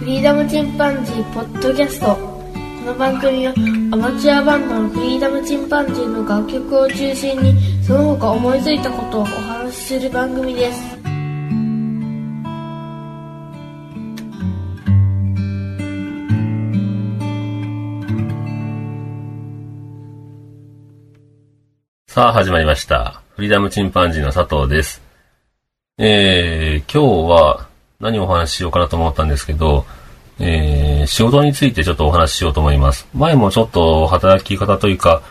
[0.00, 2.16] フリーダムチンパンジーポッドキャストこ
[2.86, 3.52] の番組は
[3.92, 10.80] アマチュアバンドのフリーダムチンパンジーの楽曲を中心にその他思いついたことをお話しする番組です
[22.06, 23.22] さあ、始まりました。
[23.36, 25.00] フリーダムチンパンジーの佐藤です。
[25.96, 27.69] えー、今日は
[28.00, 29.84] 何をお話ししようかなと思ったんですけど、
[30.38, 33.06] えー、仕事についてちょっとお話ししようと思います。
[33.14, 35.22] 前もちょっと働き方というか、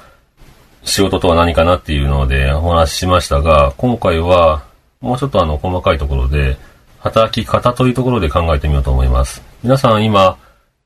[0.84, 4.64] 仕事とは何かなっていうのでお話ししましたが、今回は
[5.02, 6.58] もうちょっとあの細かいところで、
[7.00, 9.42] 働き方というところで考えてみようと思います。
[9.64, 10.38] 皆さん今、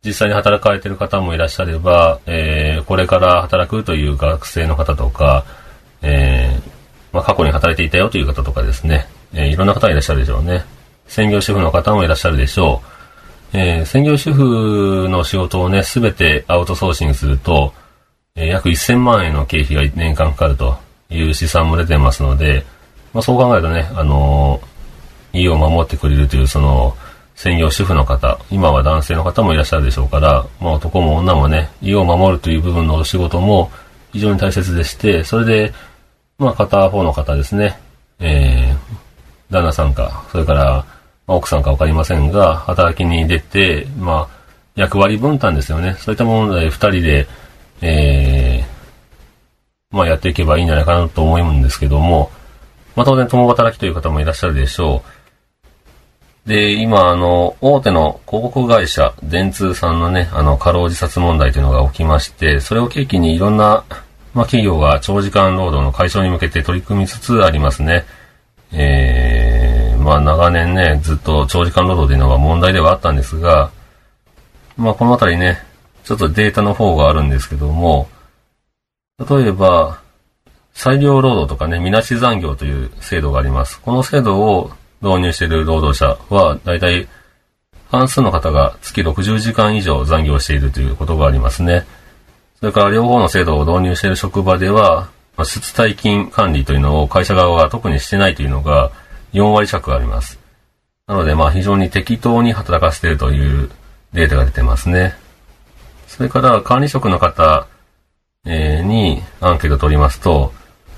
[0.05, 5.45] 実際に働かれている方もいらっしゃれば、えー、これから働くという学生の方とか、
[6.01, 6.61] えー、
[7.13, 10.65] まあ、過去に働いていたよという方とかですね、えー、いろんな方がいらっしゃるでしょうね。
[11.13, 12.81] 専業主婦の方もいらっしゃるでしょ
[13.53, 13.57] う。
[13.57, 17.71] えー、専業主婦の仕事をね、すべてアウトソーシングすると、
[18.33, 20.75] えー、約1000万円の経費が年間かかると
[21.11, 22.65] いう試算も出てますので、
[23.13, 26.97] まあ、そう考えるとね、あのー、家を守ってくれるというその、
[27.35, 33.71] 専業主婦の方、今は男性の方もいらっしゃるでしょうから、まあ、男も女もね、家を守るという部分のお仕事も
[34.13, 35.73] 非常に大切でして、それで、
[36.39, 37.77] まあ、片方の方ですね、
[38.17, 40.83] えー、旦那さんか、それから、
[41.27, 44.43] 奥さんかわかりませんが、働きに出て、まあ、
[44.75, 45.95] 役割分担ですよね。
[45.99, 47.27] そういったもので二人で、
[47.81, 52.31] えー、まあ、やっていけばいいんじゃないかなと思うんですけども、
[52.95, 55.03] まあ、当然共働きという方もいらっしゃるでしょ
[56.45, 56.49] う。
[56.49, 63.85] で、今、あの、大手の広告会社、電通さんのね、あの、過労自殺問題というのが起きまして、それを契機にいろんな、
[64.33, 68.03] まあ、企業が長時間労働の解消に向けて取り組みつつありますね。
[68.73, 69.62] えー、
[70.03, 73.71] まあ、長年ね、ずっと長時間労働というのが問題ではあったんですが、
[74.77, 75.59] まあ、このあたりね、
[76.03, 78.09] ちょっとデータの方があるんですけども、
[79.19, 80.01] 例えば、
[80.73, 83.79] 裁量労働とかね、みなし残業という制度があります。
[83.79, 84.71] この制度を
[85.01, 87.07] 導入している労働者は、だいたい
[87.91, 91.85] 半数の方が月60時間以上残業しているということがありますね。
[92.59, 98.91] それから両方の制度を導入している職場では、出退勤管理というのを会社側が特にしてないというのが
[99.33, 100.39] 4割弱あります。
[101.07, 103.69] なので、まあ非常に適当に働かせているという
[104.13, 105.15] データが出てますね。
[106.07, 107.67] それから管理職の方、
[108.45, 110.53] え、にアンケートを取りますと、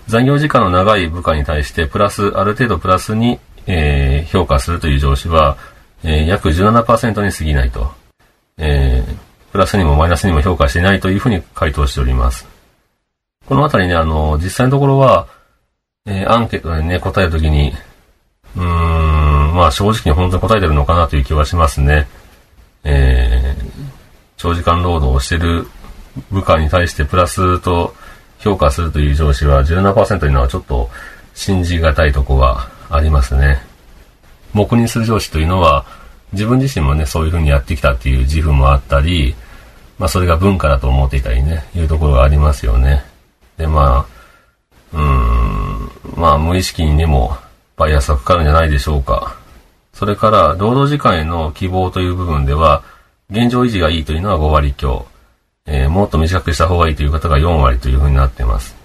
[0.07, 5.57] 残業時間の長い部下に対してプラス、ある程度プラスにえ、評価するという上司は、
[6.03, 7.91] え、約17%に過ぎないと。
[8.57, 9.03] え、
[9.52, 12.47] プラスにもマイナスにも評価していないというふうに回答しております。
[13.47, 15.28] このあたりね、あの、実際のところは、
[16.06, 17.73] え、アンケートでね、答えるときに、
[18.56, 22.08] うん、まあ正直に本当に答えてるのかなという気はしますね。
[22.84, 23.64] えー、
[24.38, 25.68] 長時間労働をしてる
[26.32, 27.94] 部下に対してプラスと
[28.40, 30.90] 評価するという上司は17%というのはちょっと
[31.34, 33.60] 信じがたいとこがありますね。
[34.54, 35.86] 黙認する上司というのは、
[36.32, 39.36] 自分自身もね、そういう風にやってきたっていう自負もあったり、
[39.98, 43.04] まあそれが文化だと思っていたりね、いうところがありますよね。
[43.58, 44.06] で、ま
[44.94, 47.38] あ、うーん、まあ無意識にでも
[47.78, 49.38] バイアスがかかるんじゃないでしょうか。
[49.94, 52.84] それから、労働時間への希望という部分では、
[53.30, 55.08] 現状維持がいいというのは5割強、
[55.66, 58.75] えー、もっと短くした方がいいという方が4割という風になっています。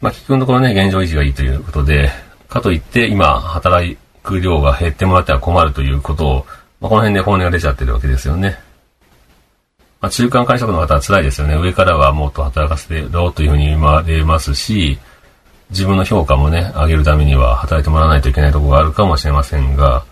[0.00, 2.10] まあ結局のところね、現状維持がいいということで、
[2.48, 6.46] かといって今働く量が減ってもらっては困るということを、
[6.80, 8.58] まあ、この辺で本音が出ちゃってるわけですよね。
[10.00, 11.56] まあ、中間会社の方は辛いですよね。
[11.56, 14.98] 上からはもっと働かせてろというふうに言われますし、
[15.70, 20.04] 自分の評価もね、上げるためには働いてもらわないといけないところがあるかもしれませんが、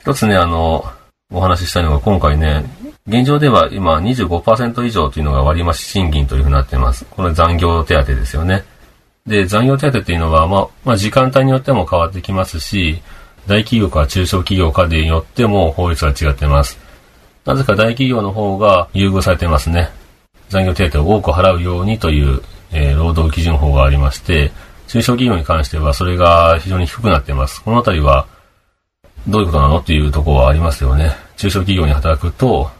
[0.00, 0.84] 一つね、あの、
[1.32, 2.64] お話ししたいのが今回ね、
[3.06, 7.04] 現状では今25%以上というのが割増賃金というふうになっています。
[7.06, 8.64] これ残業手当ですよね。
[9.26, 13.02] で、残業手当っていうのは、まあ、まあ、時間帯によっても変わってきますし、
[13.46, 16.78] 大企業か中小企業かでよっても法律が違ってます。
[17.44, 19.88] なぜか大企業の方が優遇されてますね。
[20.50, 22.42] 残業手当を多く払うようにという、
[22.72, 24.52] えー、労働基準法がありまして、
[24.88, 27.62] 中小企業に関してはそれが非常に低くなっています。
[27.62, 28.26] このあたりは、
[29.28, 31.12] どういうことなのっていうところはありますよね。
[31.36, 32.70] 中小企業に働くと、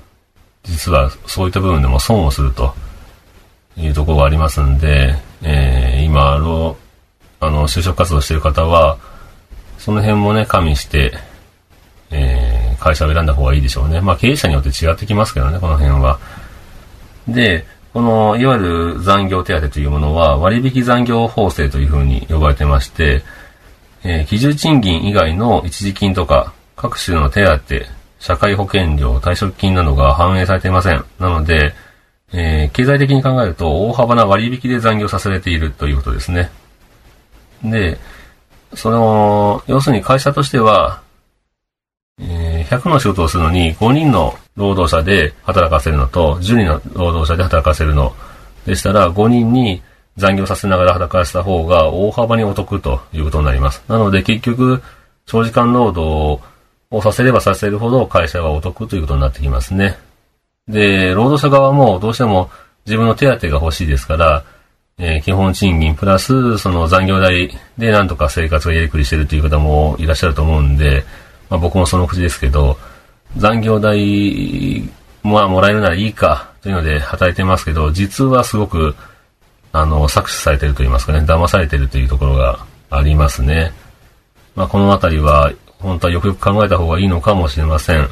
[0.65, 2.75] 実はそういった部分でも損をすると
[3.77, 6.77] いうところがありますんで、えー、今、あの、
[7.41, 8.99] あの、就職活動している方は、
[9.79, 11.13] その辺もね、加味して、
[12.11, 14.01] えー、会社を選んだ方がいいでしょうね。
[14.01, 16.19] まあ、経営者によって違ってきますけどね、この辺は。
[17.29, 23.23] で、この、いわゆる残業手当というものは、割引残業法制というふうに呼ばれてまして、
[24.05, 27.61] えー、基準賃金以外の一時金とか、各種の手当、
[28.21, 31.05] 社会保険料、退職金などが反映されていません。
[31.19, 31.75] なので、
[32.33, 36.51] えー、経済的に考えると大幅な割引で残業させられているということですね。
[37.65, 37.99] で、
[38.75, 41.01] その、要するに会社としては、
[42.69, 48.15] 100の仕事をするのに5人の労働者で働かせるのと10人の労働者で働かせるの
[48.67, 49.83] でしたら5人に
[50.17, 53.83] 残業させながら働かせた方が大幅にお得ということになります。
[53.89, 54.83] なので結局
[55.27, 56.43] 長時間労働
[56.91, 59.97] をさせればさせるほど会社はお得ということになってきますね。
[60.67, 62.51] で、労働者側もどうしても
[62.87, 64.45] 自分の手当が欲しいですから、
[64.99, 71.05] えー、基本賃金プラスその残業代でなんとか生活がやりくりしてるという方もいらっしゃると思うんで、
[71.51, 72.79] まあ、僕もその口ですけど、
[73.37, 74.89] 残業代、
[75.23, 78.95] まあ、もらえるならいいか、というので働いてますけど、実はすごく、
[79.73, 83.73] あの、搾取されてると言いますかね、騙されてるというところがありますね。
[84.55, 88.09] まあ、このあたりは、本当はよくよく考えた方がいいのかもしれません。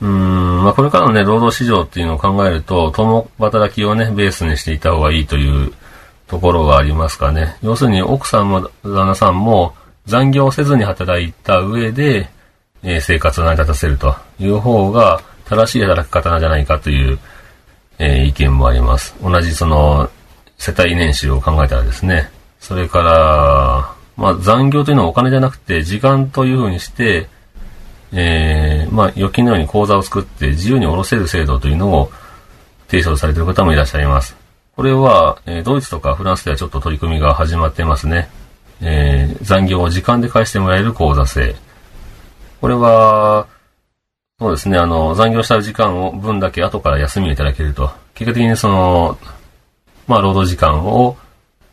[0.00, 5.72] うん、まあ、これからのね、労働市場っていうのを考えると、共働きをね、ベースにしていた方がいいという
[6.26, 7.56] ところがありますかね。
[7.62, 9.74] 要するに、奥さんも旦那さんも
[10.06, 12.30] 残業せずに働いた上で、
[12.82, 17.18] え生活を成り立たせるという方が正しい働き方なんじゃないかという、
[17.98, 19.14] え意見もあります。
[19.22, 20.08] 同じその
[20.56, 22.30] 世帯年収を考えたらですね。
[22.60, 27.28] それから、まあ残業というのはお金じゃなくて時間というふうにして、
[28.12, 32.10] えー、まあ預金のように口座を作って自由に下ろせる制度というのを
[32.88, 34.36] 提唱されている方もいらっしゃいます。
[34.76, 38.28] これは、え、ドイツとかフランスではちょっと取り組みが始まってますね。
[38.80, 41.54] えー、残業を時間で返してもらえる口座制。
[42.60, 43.46] これは、
[44.38, 47.90] そうですね、あの、残業した時間を分だけ後から休みをいただけると。
[48.14, 49.18] 結果的にその、
[50.06, 51.16] まあ、労働時間を、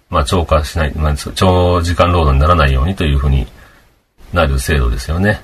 [0.09, 3.47] まあ、超過しない、まあ、長時間労働にならないようにというふうに
[4.33, 5.41] なる制度ですよね。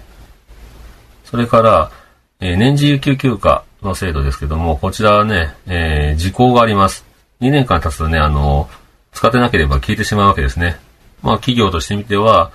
[1.26, 1.92] それから、
[2.40, 7.06] えー、年次有給休暇の制度ですけども、こちらはね、えー、時効があります。
[7.42, 8.70] 2年間経つとね、あの、
[9.12, 10.78] 使ってなければ消えてしまうわけですね。
[11.22, 12.52] まあ、企業としてみては、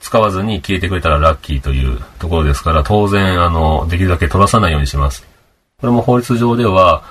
[0.00, 5.26] 使わずに消えてくれたらラッキーというところですから、当然、あの、できるだけ取らさないようにします。
[5.80, 7.04] これも法律上では、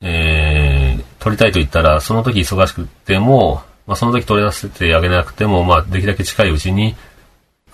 [0.00, 6.96] えー、取りたいと言ったら、その時忙しくても、まあ、その時取り出せてあげなくても、まあ、できるだけ近いうちに、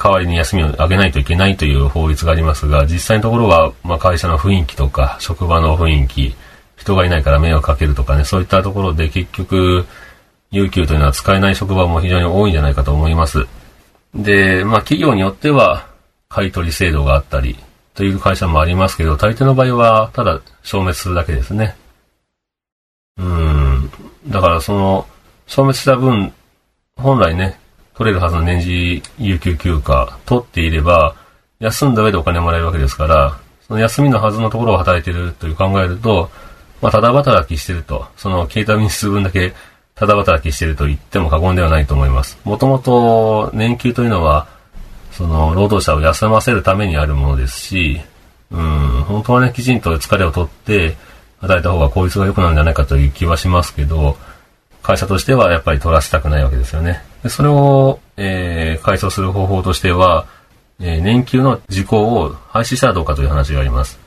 [0.02, 6.34] 代わりに休みをあげないといけないという法律がありますが、実際のところは、まあ、会社の雰囲気とか、職場の雰囲気、
[6.76, 9.86] 人がいないから迷惑かけるとかね、そういったところで結局、
[10.50, 13.46] 有給というのは使えない職場も非常に多いんじゃないかと思います。
[14.14, 15.88] で、まあ企業によっては
[16.28, 17.56] 買い取り制度があったり
[17.94, 21.76] という会社もありますけど、大抵の場合はただ消滅するだけですね。
[23.18, 23.90] うん。
[24.28, 25.06] だからその
[25.46, 26.32] 消滅した分、
[26.96, 27.58] 本来ね、
[27.94, 31.16] 取れるはずの年次有給休暇取っていれば、
[31.58, 36.30] 休んだ上でお金もらえるわけですから、その休みのはずのところを働いているという考えると、
[36.80, 39.52] まあ、ただ働きしてると、その消えた日数分だけ
[40.00, 42.38] ただ働きしていると言っても過言ではないと思います。
[42.44, 44.48] もともと年休というのは、
[45.12, 48.00] その労働者を休ませるためにあるものですし、
[48.50, 50.96] うん、本当はね、きちんと疲れを取って
[51.40, 54.16] 働いた方が効率が良くなるんじゃないかという気はしますけど、
[54.82, 57.02] 会社としてはやっぱり取らせたくないわけですよね。
[57.22, 60.24] でそれを、えー、解消する方法としては、
[60.80, 64.00] えー、年休の時効を廃止したらどうかという話があります。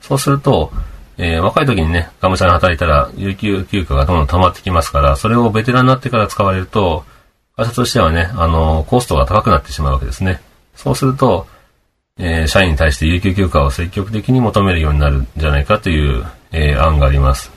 [0.00, 0.72] そうすると、
[1.18, 7.04] えー、若い時にね、がむしゃらに働いたら、有給休暇がどんどん溜まってきますから、それをベテランになってから使われると、
[7.56, 10.40] 会社としてはね、あの、コストが高くなってしまうわけですね。
[10.74, 11.46] そうすると、
[12.18, 17.50] えー、社員に対して有給休暇を積極的に求めるようになるんじゃないかという、えー、案があります。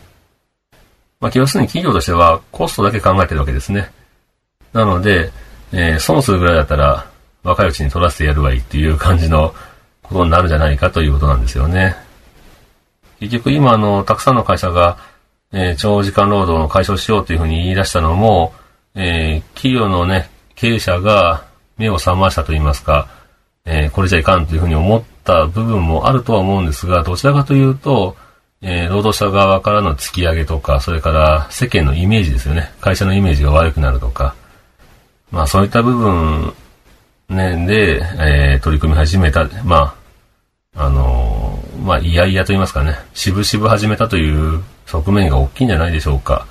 [1.20, 3.92] まあ、要するに企業としてはコストだけ考えてるわけですね。
[4.72, 5.32] なので、
[5.72, 7.10] えー、損するぐらいだったら、
[7.44, 9.54] 若いうちに取らせてやるわいっていう感じの
[10.04, 11.96] ことになるんじゃないかということなんですよね。
[13.20, 14.98] 結局今あのたくさんの会社が、
[15.52, 18.54] えー、長時間労働の解消しようというふうに言い出したのも、
[18.96, 21.46] えー、企業のね、経営者が
[21.78, 23.08] 目を覚ましたと言いますか、
[23.66, 28.16] えー、これじゃいかんというふうに思った部分もあるとは思うんですが、どちらかというと、
[28.62, 32.72] えー、労働者側からの突き上げとか、それから世間のイメージですよね。
[32.82, 34.36] 会社のイメージが悪くなるとか、
[35.32, 36.54] まあそういった部分、
[37.30, 39.96] ね、で、えー、取り組み始めた、ま
[40.76, 41.39] あ、あの
[41.84, 46.46] まあ、いやいやと言いますかね、渋々始めたという側面が大きいんじゃないでしょうか。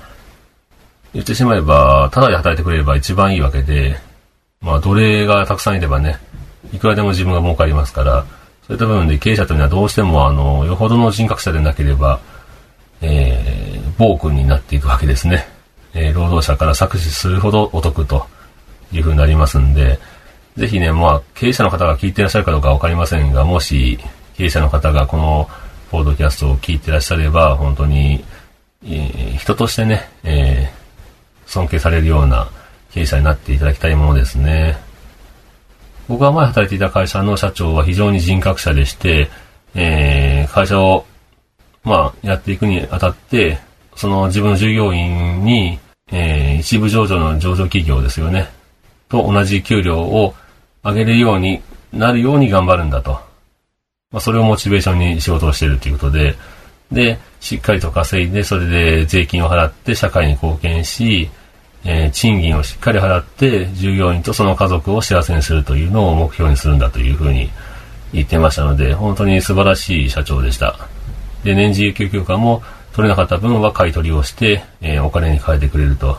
[1.13, 3.97] 言ってしまえば、ただで働いてくれれば一番いいわけで、
[4.61, 6.17] まあ、奴隷がたくさんいればね、
[6.73, 8.25] いくらでも自分が儲かりますから、
[8.67, 12.19] そういった部分で経営者というのはどうしても、あの、よほどの人格者でなければ、
[13.01, 15.47] えー、暴君になっていくわけですね。
[15.93, 18.27] えー、労働者から搾取するほどお得と
[18.91, 19.99] いうふうになりますんで、
[20.57, 23.99] ぜひね、まあ、経営者の方が聞いていらっしゃるかどうかわかりませんが、もし、
[24.39, 25.49] 経営者の方がこの
[25.91, 28.23] ポードキャストを聞いてらっしゃれば、本当に、
[28.85, 32.47] えー、人としてね、えー、尊敬されるような
[32.91, 34.77] 経営者になっていただきたいものですね。
[36.07, 39.29] 僕が前働いていた会社の社長は非常に人格者でして、
[39.75, 41.05] えー、会社を、
[41.83, 43.59] まあ、やっていくにあたって、
[43.97, 45.79] その自分の従業員に、
[46.13, 48.47] えー、一部上場の上場企業ですよね。
[49.09, 50.33] と同じ給料を
[50.81, 53.27] 上げるようになるように頑張るんだと。
[54.11, 56.35] まあ、それをモチベーションに仕事をしているということで、
[56.91, 61.29] で、しっかりと稼いで、それで税金を払って社会に貢献し、
[61.85, 67.51] えー、賃金をしっかり払って、従業員とその家族を幸せにするというのを目標にするんだというふうに
[68.11, 70.75] 言ってましたので、本当に素晴らしい社長でした。
[71.43, 72.63] で、年次有給休暇も
[72.93, 76.17] 取れなかった分は買い取りをして、えー、お金に変えてくれると。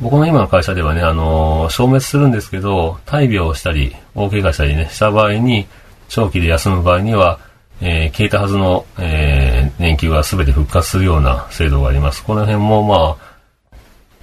[0.00, 5.66] 僕の今の会社ではね、あのー、消滅するんですけど、大病をしたり、大怪我したりね、した場合に、
[6.08, 7.38] 長期で休む場合には、
[7.80, 12.24] えー、消えたはずの、えー、年金は全て復活するような制度があります。
[12.24, 13.28] この辺もまあ、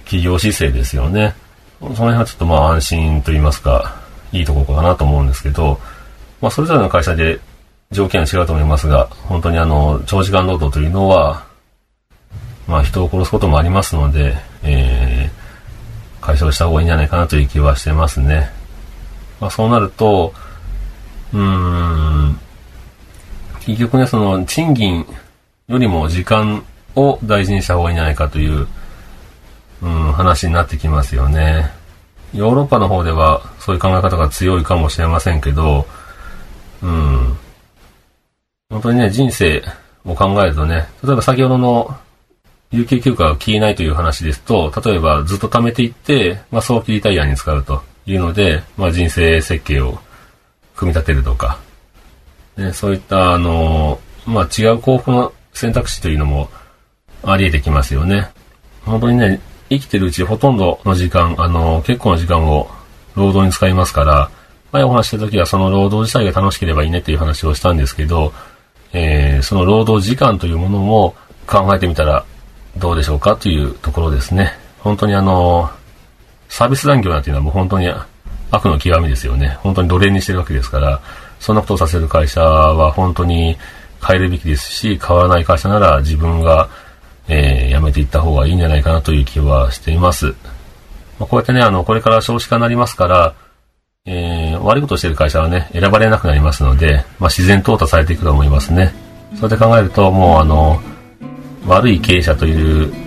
[0.00, 1.34] 企業姿勢ですよね。
[1.80, 3.96] その辺はちょっとまあ安心と言いますか、
[4.32, 5.80] いいところかなと思うんですけど、
[6.40, 7.40] まあそれぞれの会社で
[7.90, 11.44] 条件は違うと思いますが、本当にあの、長時間労働というのは、
[12.66, 18.50] まあ人を殺すこともありますので、えー、解消した方がいいんじゃないかなという気はしてますね。
[19.40, 20.34] まあそうなると、
[21.32, 22.38] うん、
[23.60, 25.06] 結局ね、その、賃金
[25.68, 26.64] よりも時間
[26.94, 28.66] を大事にした方がいいんじゃないかという、
[29.82, 31.70] うん、話になってきますよね。
[32.32, 35.86] ヨーロッパの方ではそういう考え方が強いかもしれませんけど、
[36.82, 37.36] うん。
[38.70, 39.62] 本当にね、人生
[40.04, 41.96] を考えるとね、例えば先ほどの
[42.70, 49.98] 有給休暇が消えないという話ですと、例えばずっと貯めていって、まあ、早期リタイアに使うというので、まあ、人生設計を
[50.76, 51.58] 組み立てるとか、
[52.56, 56.48] ね、そういった、あの、まあ、違う幸福の選択肢というのも
[57.22, 58.28] あり得てきますよね。
[58.84, 62.70] 本当にね、生きてるうちほとんどの時間、あの、結構な時間を
[63.14, 64.30] 労働に使いますから、
[64.72, 68.32] 前お話した時はその労働自体が楽しければいいねっていう話をしたんですけど、
[68.92, 71.14] えー、その労働時間というものも
[71.46, 72.24] 考えてみたら
[72.76, 74.52] どうでしょうかというところですね。
[74.80, 75.70] 本当にあの、
[76.48, 77.88] サービス残業なんていうのはもう本当に
[78.50, 79.58] 悪の極みですよね。
[79.62, 81.00] 本当に奴隷にしてるわけですから、
[81.40, 83.56] そんなことをさせる会社は本当に
[84.06, 86.68] 変えるべきですし、変わらない会社なら自分が、
[87.28, 90.26] えー、辞めていった方がいいんじゃないかなという気はしています。
[91.18, 93.34] まあ、こうやってね、あの、これから少子化になりますから、
[94.04, 98.94] えー、悪いことをしている会社はね、選ばれなくなりますので、まあ、自然淘汰されていくと思いますね。
[99.34, 100.80] それで考えると、もうあの、
[101.66, 103.05] 悪い経営者という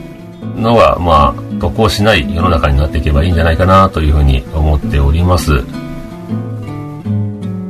[0.56, 5.64] のが、まあ、得をしない世の中になっていけばいいんじゃないかなというふうに思っております。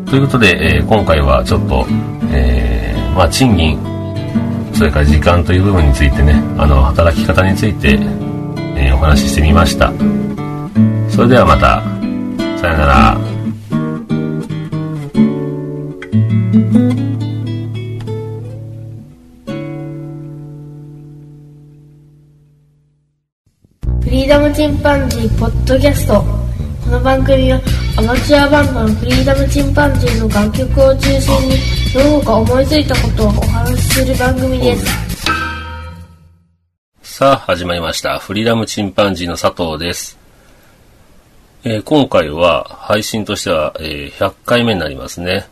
[0.10, 1.86] ということで、えー、今回はちょっと、
[2.32, 3.78] えー、まあ、賃金、
[4.74, 8.00] それから時間という部分についてね、あの、働き方について、
[8.76, 9.92] えー、お話ししてみました。
[11.10, 11.84] それではまた、
[12.60, 13.39] さよなら。
[24.30, 26.22] ーダムチンパンジーポッドキャスト。
[26.84, 27.60] この番組は
[27.98, 31.56] アマチュアバンドのフリーダムチンパンジーの楽曲を中心に
[31.92, 34.86] どこか思いついたことをお話しする番組です。
[37.02, 38.20] さあ始まりました。
[38.20, 40.20] フリーダムチンパンジーの佐藤です、
[41.64, 45.48] えー、今回は配信としては、えー、100回目になりますね。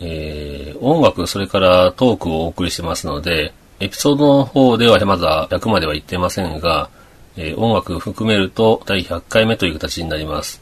[0.00, 6.90] えー、音楽それからトークをお送りしてますのでエピソードの方ではまだ100までは言ってませんが
[7.36, 10.60] えー、音楽含めると第100回目という形になります。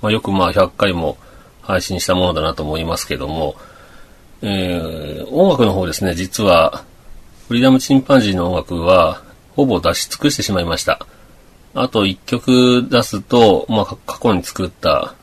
[0.00, 1.16] まあ、よくまあ100回も
[1.62, 3.56] 配信したものだなと思いますけども、
[4.42, 6.84] えー、音楽の方ですね、実は、
[7.48, 9.22] フリーダムチンパンジーの音楽は、
[9.54, 11.06] ほぼ出し尽くしてしまいました。
[11.74, 15.14] あと1曲出すと、まあ、過去に作った、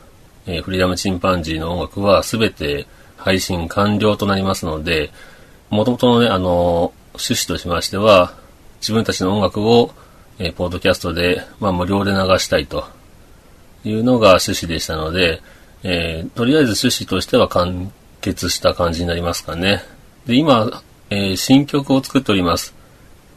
[0.46, 5.10] えー、フリーダムチンパンジーの音楽は全て配信完了となりますので、
[5.68, 8.32] 元々のね、あの、趣旨としましては、
[8.80, 9.92] 自分たちの音楽を
[10.42, 12.86] え、ポッドキャストで、まあ、無料で流したいと
[13.84, 15.42] いうのが趣旨でしたので、
[15.82, 17.92] えー、とりあえず趣旨としては完
[18.22, 19.82] 結した感じになりますかね。
[20.24, 22.74] で、今、えー、新曲を作っております。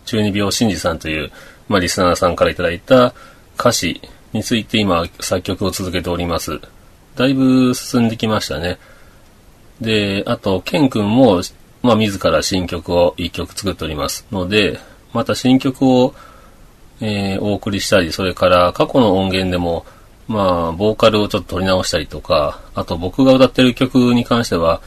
[0.06, 1.30] 中二病真治さんという、
[1.68, 3.14] まあ、リスナーさんからいただいた
[3.60, 6.62] 歌詞について今、作曲を続けております。
[7.18, 8.80] だいぶ進んできましたね。
[9.82, 11.42] で、あと、ケン君も、
[11.82, 14.80] まあ、自ら新曲を一曲作っておりますので、
[15.12, 16.16] また新曲を
[17.06, 19.86] えー、お送りしたり、それから過去の音源でも、
[20.30, 24.82] まあ、ボーカルをちょっと取り直したりとか、あと僕が歌ってる曲に関しては、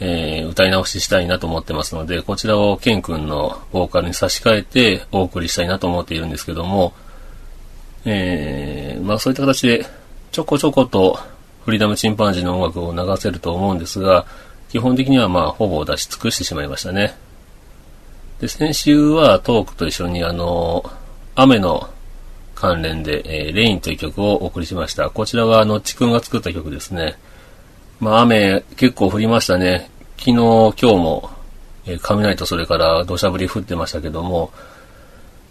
[0.00, 6.92] えー、歌い直ししたいなと思ってますので、こちらをケン君のボーカルに差し替えてお送りしたいなと思っているんですけども、
[8.04, 9.86] えー、まあそういった形で
[10.32, 11.18] ちょこちょこと
[11.64, 14.26] フリーダムチンパンジーの音楽を流せると思うんですが、
[14.70, 17.14] 基本的にはまあほぼ出し尽くしてしまいましたね。
[18.40, 20.90] で、先週はトークと一緒にあの、
[21.42, 21.88] 雨の
[22.54, 25.08] 関連で、えー、レインという曲をお送りしました。
[25.08, 27.16] こちらはのっちくんが作った曲ですね。
[27.98, 29.90] まあ雨結構降りましたね。
[30.18, 31.30] 昨日、今日も、
[31.86, 34.52] えー、雷とそれから土砂降り降ってましたけども、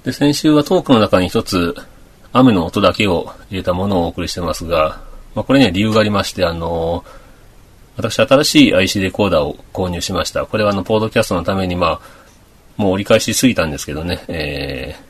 [0.03, 1.75] で、先週はトークの中に一つ
[2.33, 5.01] 雨の音だけを入れたものをお送りしてますが、
[5.33, 7.05] まあこれね理由がありまして、あのー、
[7.97, 10.45] 私新しい IC レコーダーを購入しました。
[10.45, 12.01] これはあの、ポードキャストのためにまあ、
[12.77, 15.08] もう折り返しすぎたんですけどね、えー、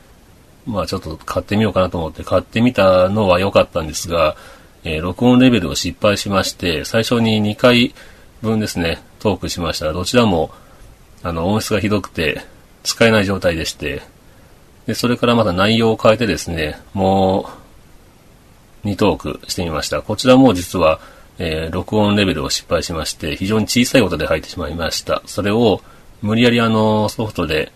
[0.70, 4.36] まあちょっと買ってみようかなと思って買ってみたのは良かったんですが、
[4.84, 7.94] えー、録音レベルを失敗しまして、最初に2回
[8.42, 10.52] 分ですね、トークしましたら、どちらも、
[11.24, 12.42] あの、音質がひどくて、
[12.84, 14.02] 使えない状態でして、
[14.86, 17.50] で、それからまた内容を変えてですね、も
[18.84, 20.02] う、2トークしてみました。
[20.02, 21.00] こちらも実は、
[21.38, 25.22] えー、録音レベルを失敗しまして、非常に小さい音で入ってしまいました。
[25.26, 25.82] それを、
[26.22, 27.72] 無理やりあの、ソフトで、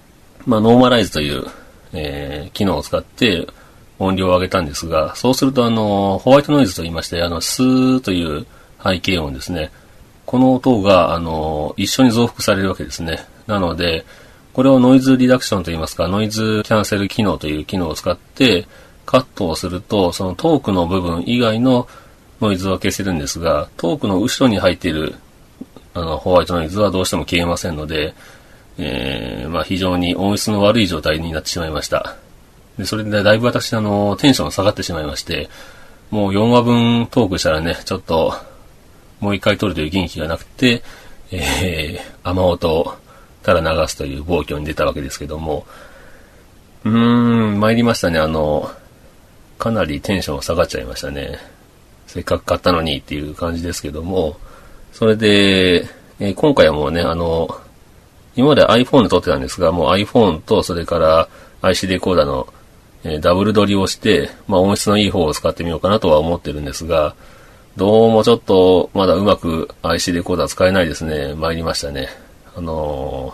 [0.45, 1.47] まあ、ノーマライズという、
[1.93, 3.47] えー、機能を使って、
[3.99, 8.45] 音量を上げたんですが、そうするとあの、ホワイトノイズと言いまして、あの、スーという
[8.83, 9.71] 背景音ですね。
[10.25, 13.25] この音が、あの、一緒に増幅されるわけですね。
[13.47, 14.05] なので、
[14.53, 18.67] これをノイズリダクションと言いますか、ノイズキャンセル機能という機能を使って、
[19.05, 21.87] カットをすると、そのトークの部分以外の
[22.41, 25.15] ノイズは消せるんですが、トークの後ろに入っている、
[25.93, 28.13] あの、ホワイトノイズはどうしても消えませんので、
[28.77, 32.15] えー、まあ非常に音質の悪い状態になってしまいました。
[32.77, 35.49] で、それでだいぶ私、あの、テンション下がってしまいまして、
[36.09, 38.33] もう4話分トークしたらね、ちょっと、
[39.19, 40.83] もう一回撮るという元気がなくて、
[41.31, 42.95] えー、雨音を
[43.43, 45.65] ただ流すという暴挙に出たわけですけども、
[46.85, 48.71] うーん、参りましたね、あの、
[49.57, 51.37] かなりテンション下がっちゃいましたね。
[52.07, 54.37] せっかく買ったのにっていう感じですけども、
[54.91, 55.87] それで、
[56.19, 57.57] えー、今回はもうね、あの、
[58.35, 61.27] 今まで iPhone で撮ってたんですが、もう iPhone とそれから
[61.61, 62.47] IC レコーダーの
[63.05, 67.15] えダブル撮りをして、まあ、音質のいい方を使ってみようかなとは思ってるんですが、
[67.75, 71.33] どうもちょっと、まだうまく IC レコーダー使えないですね。
[71.35, 72.07] 参りましたね。
[72.55, 73.33] あの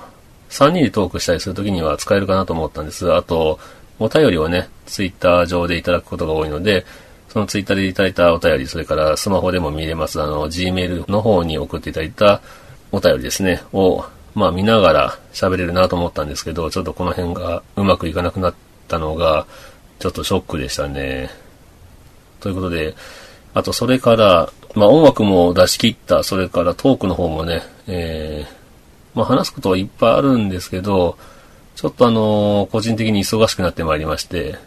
[0.50, 3.18] ー、3人でトークしたりするときには使えるかなと思ったんですが。
[3.18, 3.60] あと、
[4.00, 6.86] お便りをね、ツイッター上でいただくことが多いので、
[7.28, 12.42] そのツイッターでいただいたお便り、それからスマホでも見れます、あの、Gmail の方に送っていただいた
[12.92, 18.54] お便りですね、を、まあ見ながら喋れるなと思ったんですけど、ちょっとこの辺がうまくいかなくなっ、
[18.90, 19.46] たのが、
[20.00, 21.30] ちょっとショックでしたね。
[22.42, 22.96] ということで、
[23.54, 31.18] あとそれから、まあ音楽も出し切った、それからトークの方もね、えー、まあ話すことはいっぱいあるんですけど、
[31.76, 34.58] ちょっとあの個人的に忙しくなってまいりまして、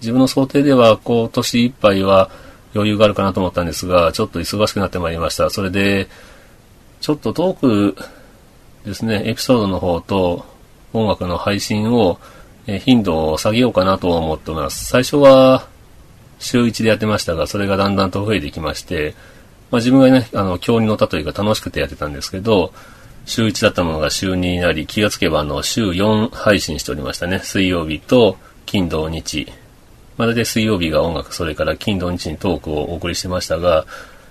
[0.00, 2.30] 自分の想定では今年いっぱいは
[2.74, 5.50] 余裕があるかなと思ったんですが、ちょっと忙しくなってまいりました。
[5.50, 6.08] それで、
[7.00, 7.96] ちょっとトーク
[8.84, 10.46] ですね、エピソードの方と
[10.92, 12.18] 音楽の配信を
[12.66, 14.86] え頻度を下げようかなと思っております。
[14.86, 15.66] 最初は
[16.38, 19.14] 週1でやってましたが、それがだんだんと増えてきまして、
[19.70, 22.72] まあ、自分がね、あの、今日に乗ったというか楽しくてやってたんですけど、
[23.24, 27.40] 週1だったものが週2になり、気がつけばあの、週4配信しておりましたね。
[27.40, 29.52] 水曜日と金土日。
[30.16, 33.86] まるで水曜日が音楽、それから金土日にトークをお送りしてましたが、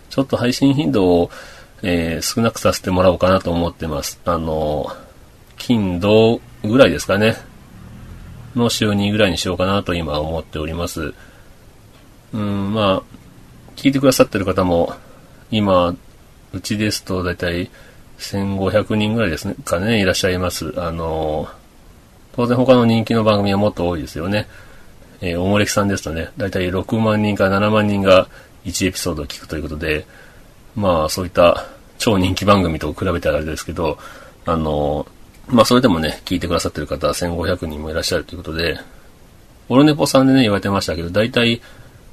[0.09, 1.31] ちょっと配信頻度を、
[1.81, 4.19] えー、少なくさせてもらおうかなと思ってます。
[4.25, 4.87] あの、
[5.57, 7.35] 金土ぐらいですかね。
[8.55, 11.13] の週2ぐらいにしようかなと今思っております。
[12.33, 13.03] うん、まあ、
[13.75, 14.93] 聞いてくださってる方も、
[15.51, 15.95] 今、
[16.51, 17.69] うちですとだいたい
[18.17, 20.73] 1500人ぐらいですね、かね、いらっしゃいます。
[20.77, 21.47] あの、
[22.33, 24.47] 当然他の人気の番組はもっと多いですよね。
[25.21, 28.27] えー、おもれきさんですとね、だいたい6万人か7万人が
[28.65, 30.05] 1エピソードを聞くということで、
[30.75, 31.65] まあそういった
[31.97, 33.97] 超人気番組と比べたらあれですけど、
[34.45, 35.05] あの、
[35.47, 38.77] まあそれでもね、聞いてくださってる方は1500人もいらっしゃるということで、
[39.67, 41.61] オルネポさんでね、言われてましたけど、だいたい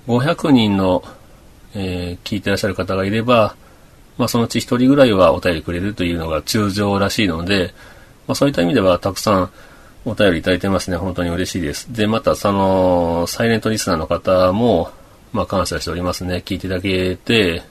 [0.06, 1.02] 500人の、
[1.74, 3.56] えー、聞いてらっしゃる方がいれば、
[4.18, 7.74] まあそのうち1人ぐらいはお便りくれるというのが通常らしいので、
[8.26, 9.50] まあそういった意味ではたくさん
[10.04, 10.96] お便りいただいてますね。
[10.96, 11.92] 本当に嬉しいです。
[11.92, 14.90] で、またその、サイレントリスナーの方も、
[15.32, 16.42] まあ感謝しておりますね。
[16.44, 17.62] 聞いていただけて、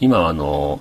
[0.00, 0.80] 今はあの、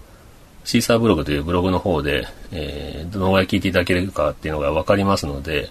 [0.64, 5.70] シーサーブログというブログの方で、えー、どのぐらい聞いていただけるかっていうのがわかりますので、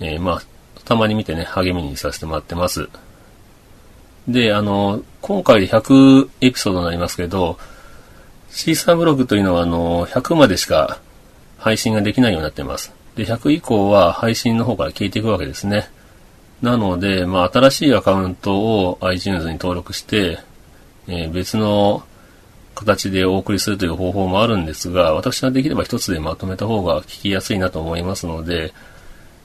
[0.00, 0.42] えー、まあ、
[0.84, 2.88] たまに見てね、励みにさせてもらってます。
[4.28, 7.58] で、あの、今回で100エピソードになりますけど、
[8.50, 10.98] シーサーブログというのは、あの、100までしか
[11.58, 12.92] 配信ができないようになってます。
[13.16, 15.88] で、100以降は配信の方から消えていくわけですね。
[16.62, 20.38] なので、まあ、新しいアカウントを iTunes に登録して、
[21.08, 22.04] えー、別の
[22.74, 28.72] 形でお送りするという方法もあるんですが、私はできれば一つでまとめた方が聞きやすいなと思いますので、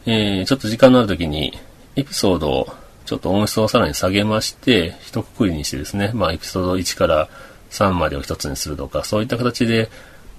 [0.06, 1.58] えー、ちょっと時間のある時に
[1.96, 2.68] エピソードを
[3.06, 7.30] ちょっと音質をさらに下げまして、一括りにしてですね、まあエピソード1から
[7.72, 9.90] 3までを一つにするとか、そういった形で、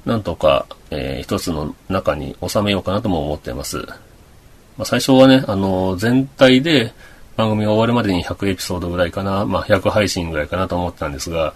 [0.04, 3.78] なんとか、えー、一つの中に収めようかなとも思っています。
[3.78, 6.92] まあ、最初はね、あの、全体で
[7.36, 11.54] 番組が終わるまでに100エピソードぐらいかな、まあ、100配信ぐらいかなと思ってたんですが、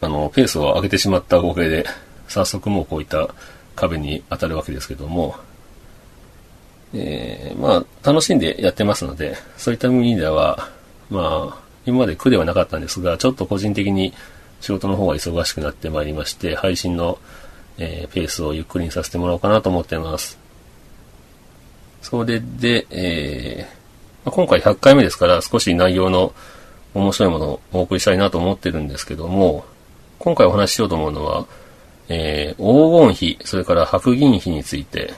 [0.00, 1.84] あの、ペースを上げてしまった合計で、
[2.28, 3.34] 早速もうこういった
[3.74, 5.36] 壁に当たるわけですけども、
[6.92, 10.68] えー、まあ、楽しんでやってますので、そういった意味では、
[11.08, 14.12] まあ、今まで苦ではなかったんですが、ちょっと個人的に
[14.60, 17.18] 仕事の方が忙しくなってまいりまして、配信の、
[17.78, 20.38] えー、ペースをゆっくりにさせてもらおうかなと思ってます。
[22.02, 26.32] それで、えー、今回100回目ですから少し内容の
[26.94, 29.64] 面白いものをお送りしたいなと思ってるんですけども、
[30.20, 31.46] 今回お話ししようと思うのは、
[32.10, 35.14] えー、黄金比、それから白銀比について、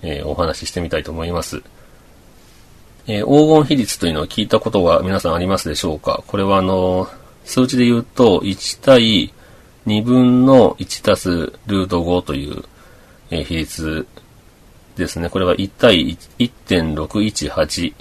[0.00, 1.60] えー、お話ししてみたいと思います。
[3.08, 6.22] えー、黄金比率というのを聞いたことが皆さんありますでしょうか？
[6.28, 7.08] これはあの、
[7.44, 9.34] 数値で言うと1対
[9.88, 11.30] 2分の1たす
[11.66, 12.62] ルート5という、
[13.30, 14.06] え、比率
[14.94, 15.30] ですね。
[15.30, 17.92] これは1対1.618。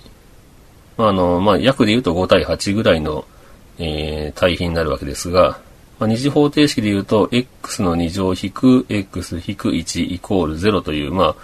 [0.97, 3.25] まあ、あの、まあ、約で言うと5対8ぐらいの、
[3.79, 5.65] えー、対比になるわけですが、
[5.99, 11.35] まあ、二次方程式で言うと、x の2乗引く x 引く1イコール0という、まあ、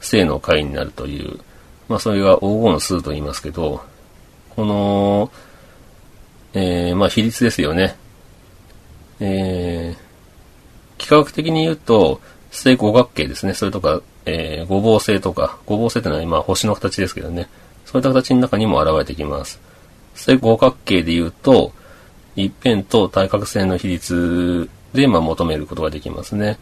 [0.00, 1.40] 正の解になるという、
[1.88, 3.82] まあ、それが黄金の数と言いますけど、
[4.50, 5.30] この、
[6.52, 7.96] えー、まあ、比率ですよね。
[9.20, 13.54] えー、幾何学的に言うと、正五角形ですね。
[13.54, 17.48] それとか、えー、五芒星とか、五芒星ってのは今星の形ですけどね。
[17.84, 19.60] そういった形の中にも現れてきます。
[20.14, 21.72] 正五角形で言うと、
[22.36, 26.58] 一辺と対角線の比率で、まあ、求めることができますね。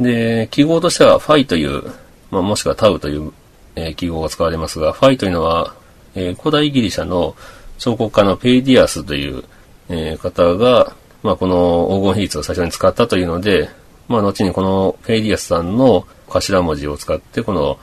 [0.00, 1.82] で、記号としては、ファイという、
[2.30, 3.32] まあ、もしくはタウという、
[3.74, 5.74] えー、記号が使われますが、ファイというのは、
[6.14, 7.34] えー、古代ギリシャの
[7.78, 9.44] 彫刻家のペイディアスという、
[9.88, 13.68] えー、方が、まあ、この黄金比率を最初に使ったというので、
[14.08, 17.78] まあ、後にこのペイディアスさんの頭文字を使って、この、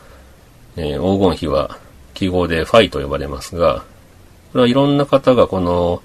[0.76, 1.78] えー、黄金比は
[2.14, 3.84] 記号でファイと呼ばれますが、
[4.54, 6.02] いろんな方がこの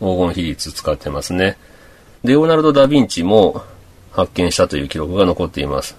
[0.00, 1.56] 黄金比率使ってますね。
[2.24, 3.62] レオナルド・ダ・ヴィンチも
[4.12, 5.96] 発見したという記録が残っています。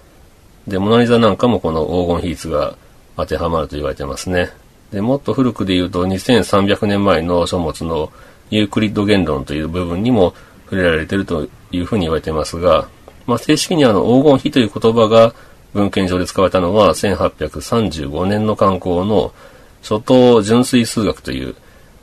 [0.68, 2.78] で、モナリザなんかもこの黄金比率が
[3.18, 4.50] 当てはまると言われてますね。
[4.92, 8.12] で、もっと古くで言うと2300年前の書物の
[8.50, 10.34] ユークリッド言論という部分にも
[10.66, 12.88] 触れられているというふうに言われてますが、
[13.26, 15.34] まあ、正式にあの黄金比という言葉が
[15.74, 19.34] 文献上で使われたのは1835年の観光の
[19.82, 21.56] 初等純粋数学という、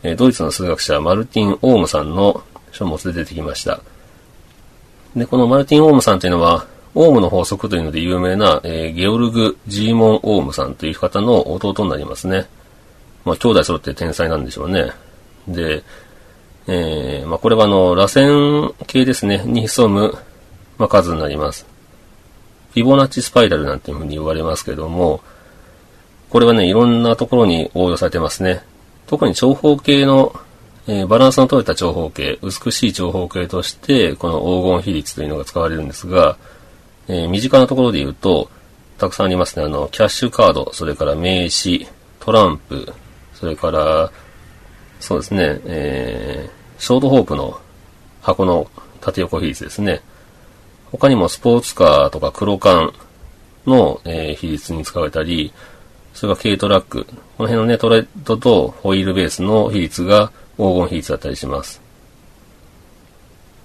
[0.03, 3.81] え、ドイツの数学者マルティン・オームさんの書物で出てきました。
[5.15, 12.49] で、このマルティン・オームさんというのは、オウムの法則というので有名な、えー、ゲオルグ・ジーモン・オウムさんという方の弟になりますね。
[13.25, 14.91] まあ、兄弟揃って天才なんでしょうね。
[15.47, 15.85] で、
[16.67, 20.17] えー、まあ、これはあの、螺旋形ですね、に潜む、
[20.79, 21.67] まあ、数になります。
[22.73, 25.21] フィボナッチスパイラルなんていうふうに言われますけども、
[26.31, 28.63] これはね、いろんなところに応用されてますね。
[29.11, 30.33] 特に長方形の、
[30.87, 36.37] えー、バランスの取れた長方形、美しい長方形として、この黄金比率というのが使われるんですが、
[37.09, 38.49] えー、身近なところで言うと、
[38.99, 39.65] たくさんありますね。
[39.65, 41.89] あの、キャッシュカード、それから名刺、
[42.21, 42.93] トランプ、
[43.35, 44.13] それから、
[45.01, 47.61] そうですね、えー、ショートホープの
[48.23, 48.71] 箱の
[49.01, 50.03] 縦横比率ですね。
[50.93, 52.93] 他にもスポーツカーとか黒缶
[53.67, 55.53] の、えー、比率に使われたり、
[56.21, 57.07] それから軽トラック。
[57.07, 61.81] この辺のね、トレッドとホイールベースの比率が黄金比率だったりします。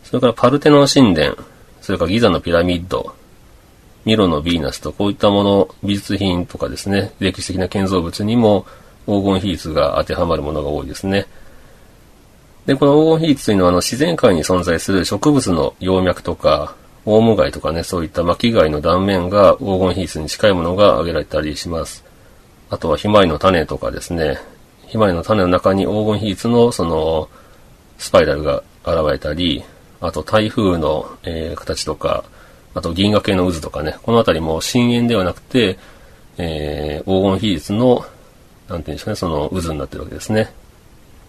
[0.05, 1.35] それからパルテノン神殿、
[1.81, 3.13] それからギザのピラミッド、
[4.05, 8.65] ミロのヴィーナスとこういったもの、美術品とかですね、歴史的な建造物にも
[9.05, 11.25] 黄金比率が当てはまるものが多いですね。
[12.67, 22.04] で、この黄金比率というのはあの自然界に存在する植物の葉脈とか、オウム貝とかね、そういった巻貝の断面が黄金比率に近いものが挙げられたりします。
[22.69, 24.39] あとはひまわりの種とかですね、
[24.87, 27.29] ひまわりの種の中に黄金比率のその
[27.97, 29.63] スパイラルが現れたり、
[30.01, 32.23] あと台風の、えー、形とか、
[32.73, 35.77] あと銀河系の渦とかね、このあたりも深淵ではなくて、
[36.37, 38.05] えー、黄金比率の
[38.67, 40.51] なんていうんですかね、その渦になってるわけですね。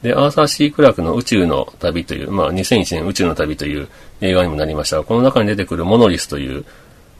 [0.03, 3.88] で、アーサー・シー・クラークの宇宙の旅という、まあ、2001年宇宙の旅という
[4.20, 6.64] 映画にもなりましたが、この中に出てくるモノリスという、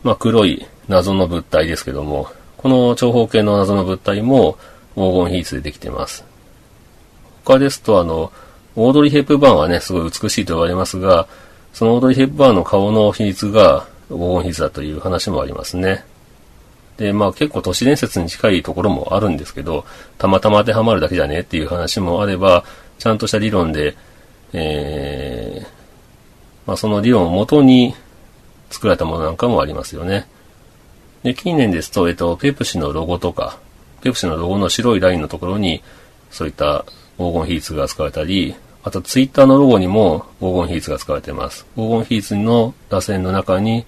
[0.03, 2.29] まあ、黒い謎の物体ですけども、
[2.67, 4.59] この長方形の謎の物体も
[4.97, 6.25] 黄金比率でできています。
[7.45, 8.33] 他ですと、あの、
[8.75, 11.29] オードリー・ヘップバーンはね、すごい美しいと言われますが、
[11.73, 16.05] そのオードリー・ヘップバーンの顔の比率が黄金比率だという話もありますね。
[16.97, 19.85] で、まあ結構都市伝説に近いところもあるんですけど、
[20.19, 22.65] たまたま当てはまるだけじゃねっていう話もあれば、
[22.99, 23.97] ちゃんとした理論で、
[24.53, 25.67] えー、
[26.67, 27.95] まあその理論をもとに
[28.71, 30.27] 作られたものなんかもありますよね。
[31.27, 33.59] で、近年ですと、えっと、ペプシのロゴとか、
[34.01, 35.83] ペプシのロゴの白いラインのところに、
[36.31, 36.85] そういった
[37.19, 41.67] 黄金比率が使われたり、あとツイッターのロゴにも黄金比率が使われています。
[41.75, 43.85] 黄金比率の螺旋の中に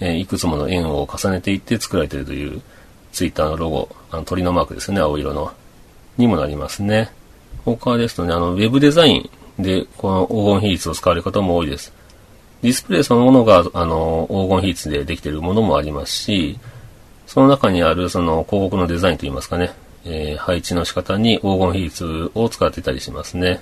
[0.00, 2.60] えいくつもの円を重ねていって作られているという
[3.12, 5.52] ツイッターのロゴ、あの鳥のマークですね、青色の。
[6.18, 7.12] にもなりますね。
[7.64, 11.92] 他ですとね、あの、ウェブデザインでこの黄金比率を使われる方も多いです。
[12.62, 16.58] ディスプレイそのものが、あの、黄金比率でできているものもありますし、
[17.32, 19.72] その中にあるその広告のデザインといいますかね、
[20.04, 23.60] えー、配置の仕方に黄金比率を使ってたりしますね。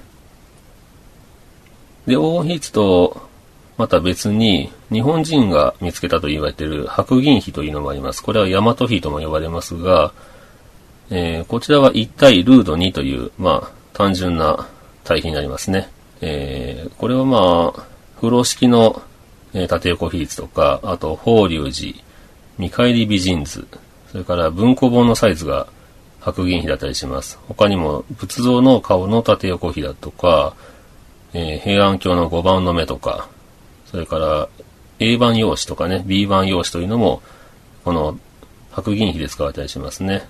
[2.04, 3.30] で、黄金比率と
[3.78, 8.24] また別に、日本人が見つけたと言われている白銀比というのもあります。
[8.24, 10.12] これは大和比とも呼ばれますが、
[11.08, 14.68] えー、こちらは1対ルード2という、まあ、単純な
[15.04, 15.88] 対比になりますね。
[16.20, 17.84] えー、これはまあ、
[18.16, 19.00] 風呂式の、
[19.54, 22.09] えー、縦横比率とか、あと、法隆寺、
[22.60, 23.66] 見返り美人図、
[24.12, 25.66] それから文庫本のサイズが
[26.20, 27.38] 白銀比だったりします。
[27.48, 30.54] 他にも、仏像の顔の縦横比だとか、
[31.32, 33.28] えー、平安京の5番の目とか、
[33.86, 34.48] それから
[34.98, 37.22] A 版用紙とかね、B 版用紙というのも、
[37.84, 38.18] この
[38.70, 40.28] 白銀比で使われたりしますね。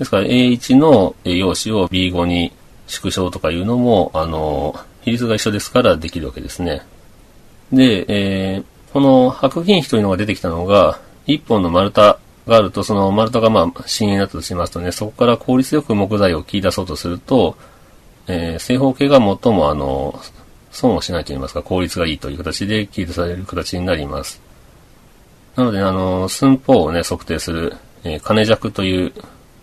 [0.00, 2.52] ですから A1 の用紙を B5 に
[2.88, 6.82] 縮小とかいうのも、あの、比率が一緒ですからできるわけですね。
[7.72, 10.98] で、えー、この白銀比というのが出てきたのが、
[11.28, 17.56] 1本の丸太があると、その丸太がまあ、深淵だとしますとね、そこから効率よく木材を切り出そうとすると、
[18.26, 20.20] えー、正方形が最もあの、
[20.70, 24.40] 損をしないと言いますか、効率がいいという形で記述される形になります。
[25.54, 29.12] なので、あの、寸法をね、測定する、えー、金尺という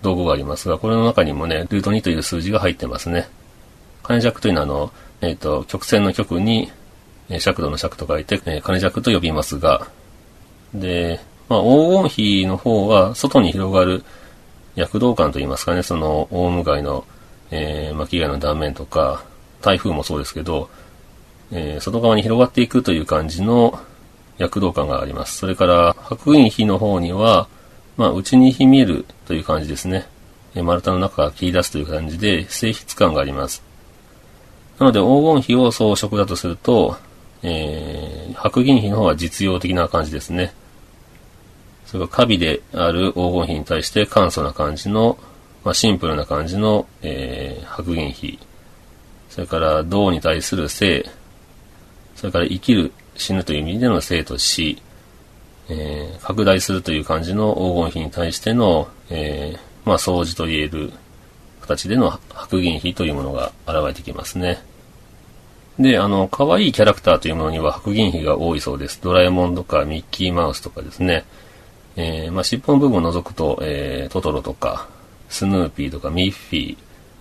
[0.02, 3.28] 道具がありますが、これの中にもね、ルート2という数字が入ってますね。
[4.04, 6.72] 金尺というのは、あの、えっ、ー、と、曲線の曲に、
[7.30, 9.88] え、尺度の尺と書いて、えー、金尺と呼びますが、
[10.74, 14.04] で、まあ、黄金比の方は、外に広がる
[14.76, 17.06] 躍動感といいますかね、その、オウム街の、
[17.52, 19.24] えー、巻貝の断面とか、
[19.62, 20.70] 台風もそうですけど、
[21.52, 23.80] えー、外側に広がっていくという感じの
[24.38, 25.38] 躍動感があります。
[25.38, 27.48] それから、白銀比の方には、
[27.98, 30.08] まあ、内に秘めるという感じですね。
[30.56, 33.64] えー、丸太の中から切り出すという感じで、性質感があります。
[34.80, 36.98] なので、黄金比を装飾だとすると、
[37.44, 40.54] えー、白銀比の方は実用的な感じですね。
[41.86, 45.18] それから、カビである黄金比に対して簡素な感じの、
[45.64, 48.40] まあ、シンプルな感じの、えー、白銀比。
[49.30, 51.10] それから、銅に対する性。
[52.16, 54.82] それから生きる、死ぬという意味での生と死、
[55.70, 60.92] えー、拡大するという感じの黄金比に対しての、えー、まあ、掃除と言える
[61.62, 64.60] 形での白銀比というものが現れてきますね。
[65.80, 69.00] で、あの、可愛いキャラクターというものには白銀比が多いそうです。
[69.02, 71.26] ドラえもんとかミッキーマウスとかですね。
[71.96, 74.88] えー、まあ、尻尾の部分を除くと、えー、トトロとか、
[75.30, 76.78] スヌーピーとかミッフィー、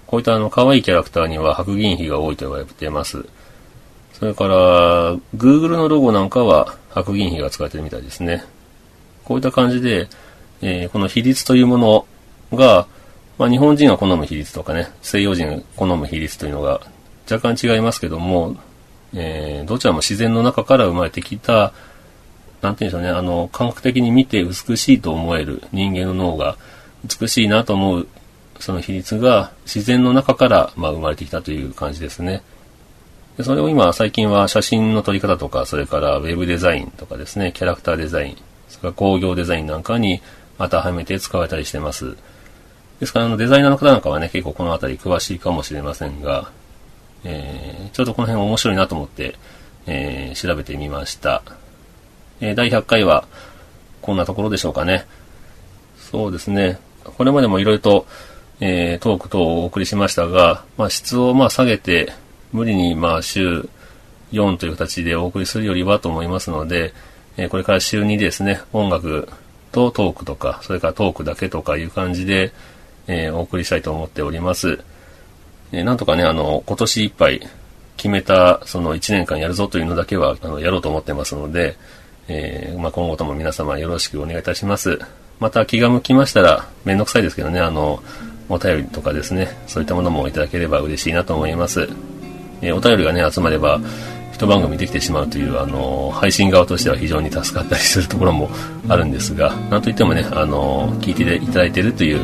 [0.06, 3.24] こういったあの、可愛いキャラクターには白銀比が多いと言われています。
[4.12, 8.44] それから、Google のロゴなんかは白銀比が使われてるみたいですね。
[9.24, 10.08] こういった感じで、
[10.62, 12.06] えー、この比率というもの
[12.52, 12.86] が、
[13.38, 16.80] まあ、日本人が好む比率とかね、西洋人が好む比率というのが
[17.30, 18.56] 若干違いますけども、
[19.14, 21.72] えー、どちらも自然の中から生まれてきた、
[22.64, 26.56] なんて言うんでしょうね、あの、感覚的に見て美しいと思える人間の脳が
[27.04, 28.08] 美しいなと思う
[28.60, 32.42] その比率が自然の中から、まあ、生まれてきたという感じですね。
[33.36, 38.36] でそれを今、最近は写真の撮り方とか、それからウェブデザインとかですね、キャラクターデザイン、
[38.68, 40.22] それから工業デザインなんかに
[40.58, 42.16] 当てはめて使われたりしてます。
[43.00, 46.50] ですから、あの、デザイナーの方なんかはね、結構この辺り詳しいかもしれませんが、
[47.24, 49.34] えー、ちょっとこの辺面白いなと思って、
[49.86, 51.42] えー、調べてみました。
[52.50, 53.26] え、第100回は、
[54.02, 55.06] こんなところでしょうかね。
[55.96, 56.78] そうですね。
[57.04, 58.06] これまでもいろいろと、
[58.60, 62.12] えー、トーク等をお送りしましたが、まあ、質をまあ下げて、
[62.52, 63.68] 無理にまあ週
[64.32, 66.92] 4という形でお送りするよりはと思いますので、
[67.36, 69.28] えこれから週2ですね、音楽
[69.72, 72.52] とトークとか、それからトークだけとかいう感じで、
[73.06, 74.78] えー、お送りしたいと思っております。
[75.72, 77.40] えなんとかね、あの、今年いっぱい
[77.96, 81.76] 決めた、その1年間やるぞというのだけは、あの、やろうと思ってますので、
[82.28, 84.98] えーまあ、今後とも皆様よろしくお願いいたします。
[85.40, 88.02] また気が向きましたら、めんどくさいですけどね、あの、
[88.48, 91.88] お便りとかですね、そういったものもいただければ嬉しいなと思います。
[92.62, 93.80] えーお便りがね、集まれば、
[94.32, 98.50] 一番組できてしまうという、あの、配信側としては非常に助かったりするところも
[98.88, 102.20] あるんですが、なんといってもね、あの、聞いていただいているという、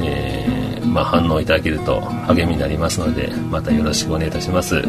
[0.00, 4.80] えーまあ、反応いただけると励みになりますので、またよろしくお願いいたします。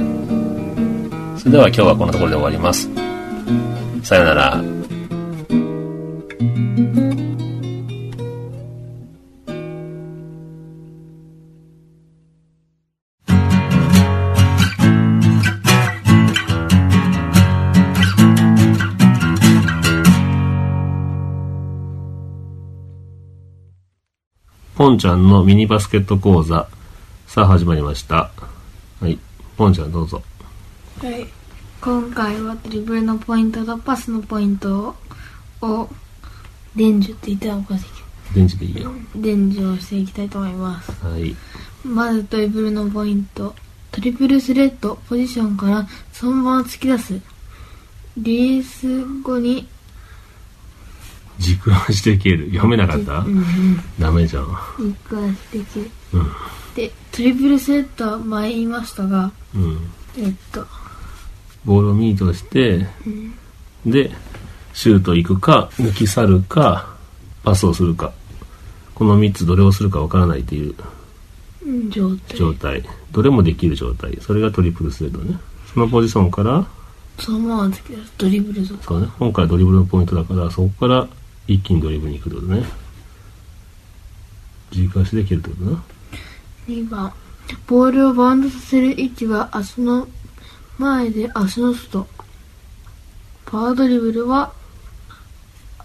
[1.38, 2.90] それでは今日はこんなところで終わります。
[4.04, 4.64] さよなら。
[24.76, 26.68] ポンちゃんのミニバスケット講座。
[27.28, 28.32] さあ始まりました。
[29.02, 29.20] はい。
[29.58, 30.24] ポンちゃんどうぞ。
[31.02, 31.39] はい。
[31.82, 34.96] 今回はドリブルのポイントとパスのポイント
[35.62, 35.90] を
[36.76, 37.86] 伝授って言ったらおかしい
[38.36, 38.92] 電池でいいよ。
[39.14, 40.92] けど、伝授をしていきたいと思います。
[41.06, 41.36] はい。
[41.84, 43.56] まずドリブルのポイント。
[43.92, 47.20] トリプルスレッド、ポジションからそのまま突き出す。
[48.18, 49.68] リリース後に、
[51.40, 52.50] 軸足で蹴る。
[52.50, 53.20] 読めなかった？
[53.20, 53.44] うんうん、
[53.98, 54.48] ダメじゃん。
[54.78, 55.92] 軸足できる。
[56.14, 56.32] うん。
[56.76, 59.92] で、トリプルスレッドは前言いましたが、うん。
[60.18, 60.68] えっと、
[61.66, 62.86] ボールをミートして、
[63.86, 64.12] で、
[64.74, 66.96] シュート行くか、抜き去るか、
[67.44, 68.14] パスをするか。
[68.96, 70.76] この3つどれをするかわからないという
[71.66, 72.38] うん状態。
[72.38, 72.84] 状態。
[73.12, 74.18] どれもできる状態。
[74.22, 75.38] それがトリプルスレッドね。
[75.74, 76.66] そのポジションから、
[77.20, 78.14] そのまま突き出す。
[78.18, 78.66] ドリブル。
[78.66, 79.08] そうね。
[79.18, 81.08] 今回ドリブルのポイントだから、そこから
[81.48, 82.66] 一気にドリブルに行くってことね。
[84.72, 85.84] 軸足で蹴るってことな。
[86.68, 87.12] 2番
[87.66, 90.08] ボールをバウンドさせる位置は足の
[90.80, 92.08] 前で足の外
[93.46, 94.54] パワードリブルは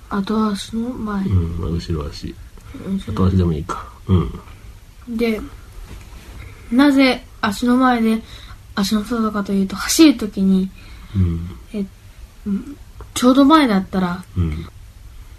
[0.08, 2.34] 後足の前、うん、まあ、後ろ足。
[2.86, 3.88] うん後足でもいいか。
[4.06, 5.16] うん。
[5.16, 5.40] で
[6.70, 8.22] なぜ足の前で
[8.74, 10.70] 足の外かというと走るときに
[11.16, 11.58] うん。
[11.72, 11.84] え
[13.14, 14.68] ちょうど前だったらうん。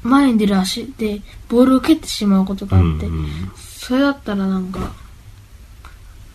[0.04, 2.94] 前に出る足でボールを蹴ってしまうことがうん。
[2.94, 4.80] あって、うんそれだったらなんか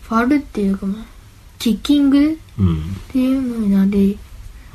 [0.03, 1.20] ファウルっていうかまあ
[1.61, 2.95] キッキングっうん。
[3.11, 4.17] ていうのになり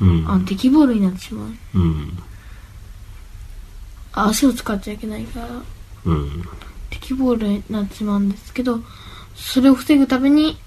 [0.01, 0.25] うん。
[0.31, 2.17] あ敵ボールになってしまううん。
[4.13, 5.47] 足を使っちゃいけないから
[6.05, 6.43] うん。
[6.89, 8.79] 敵ボールになってしまうんですけど
[9.35, 10.57] それを防ぐために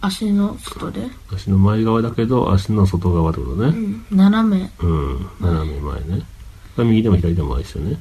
[0.00, 3.68] 足の外で、足の前側だけど、足の外側ってことね。
[3.68, 5.26] うん、斜めうん。
[5.40, 6.22] 斜め前ね。
[6.78, 8.00] 右でも左でも一緒ね。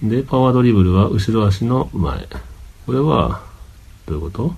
[0.00, 2.28] で、パワードリブルは後ろ足の前。
[2.86, 3.42] これは、
[4.06, 4.54] どういうこと？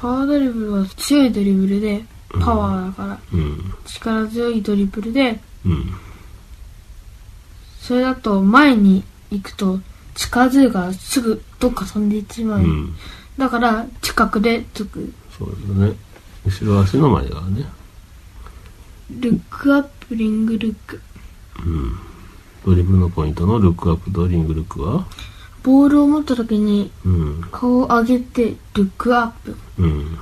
[0.00, 2.04] パワードリブルは強いドリブルで
[2.40, 3.74] パワーだからうん。
[3.84, 5.92] 力強いドリブルでうん。
[7.80, 9.80] それだと前に行くと
[10.14, 12.94] 近づいからすぐどっか飛んでいってしまう、うん。
[13.36, 15.92] だから近くでつくそうですね。
[16.44, 17.64] 後ろ足の前側ね。
[19.10, 21.00] ルックアップリングルック
[21.64, 21.98] うん。
[22.64, 25.06] ドリブルのポイントのルックアップとリングルックは？
[25.68, 27.44] ボールを持った時にうん。
[27.52, 30.18] 顔を上げてルックアップうん。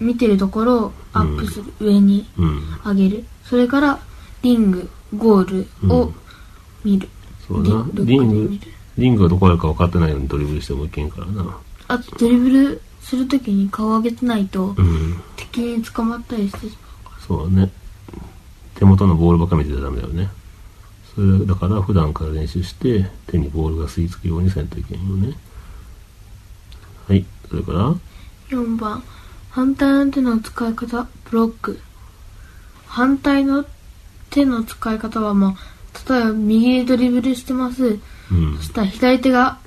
[0.00, 2.62] 見てるところをアップする、上にうん。
[2.84, 4.00] 上げるそれから
[4.42, 6.12] リングゴールを
[6.82, 7.08] 見る、
[7.46, 7.86] そうだな。
[7.94, 8.58] リリング
[8.98, 11.56] リングがどこあるか分かってないようにドリブルしてもいけんからな。
[11.86, 15.22] あとドリブルするときに顔を上げてないとうん。
[15.36, 16.76] 敵に捕まったりしてし
[17.24, 17.70] そうだね。
[18.74, 20.28] 手元のボールばっか見てちゃダメだよね。
[21.14, 25.34] それだから普段から練習して手にボールが吸い付くようにせんといけんよね。
[27.08, 27.24] はい。
[27.50, 27.78] それから？
[27.78, 27.98] まう
[28.50, 29.02] 4番
[29.50, 31.78] 反対の手の使い方ブロック
[32.86, 33.64] 反対の
[34.30, 37.98] 手の使い方はまあ例えば右でドリブルしてます
[38.30, 38.62] うんそ。
[38.64, 39.58] したら左手が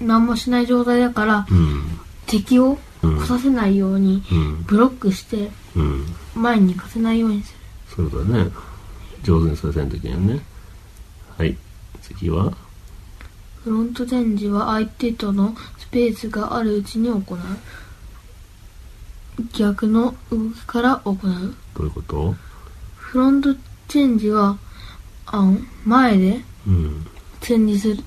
[0.00, 1.82] 何もしない状態だからうん。
[2.26, 4.62] 敵をうん来させないようにうん。
[4.64, 6.06] ブロックしてうん。
[6.34, 7.52] 前に行かせないようにす
[8.00, 8.50] るそうだね。
[9.22, 10.40] 上手にさせんといけんよね。
[11.40, 11.56] はい。
[12.02, 12.52] 次は？
[13.64, 17.38] フロントチェンジは相手とのスペースがあるうちに行う。
[19.56, 21.16] 逆の動きから行う。
[21.74, 22.34] どういうこと？
[22.94, 23.54] フロント
[23.88, 24.58] チェンジは
[25.24, 27.06] あの前でうん。
[27.40, 28.04] チェンジする。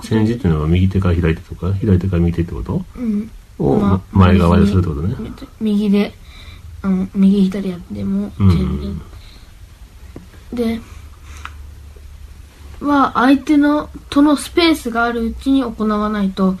[0.00, 2.84] チェンジっていうのは右手から左手とか、左手から右手ってこと？
[2.94, 3.28] うん。
[3.58, 5.16] をまあ前側でするってことね。
[5.60, 6.12] 右で
[6.82, 9.02] あの右左やってもチうんェン
[10.52, 10.80] ジ、で
[12.80, 16.56] は相手のとのスペースがあるうちに行わないと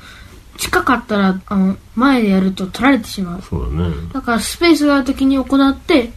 [0.56, 3.42] 近かったら、あの、前でやると取られてしまう。
[3.42, 3.94] そうだね。
[4.12, 6.12] だからスペースがある時に行って、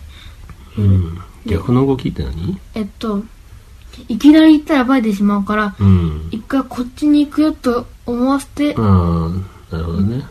[0.77, 1.21] うん。
[1.45, 2.59] 逆の動きって何？
[2.73, 3.23] えっと、
[4.07, 6.29] いきなり行ったらバレてしまうから、うん。
[6.31, 10.23] 一回こっちに行くよと思わせて、ああ、なるほどね。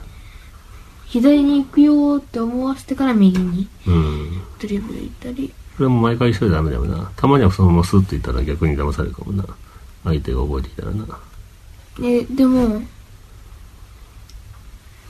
[1.07, 4.43] 左に行くよって思わせてから右にうん。
[4.61, 5.53] ドリブル行ったり。
[5.81, 7.11] それも毎回一緒でダメだよな。
[7.17, 9.43] たまにはそのままスッといったら逆に騙されるかもな。
[10.05, 11.19] 相手が覚えてきたらな。
[12.03, 12.83] え、でも、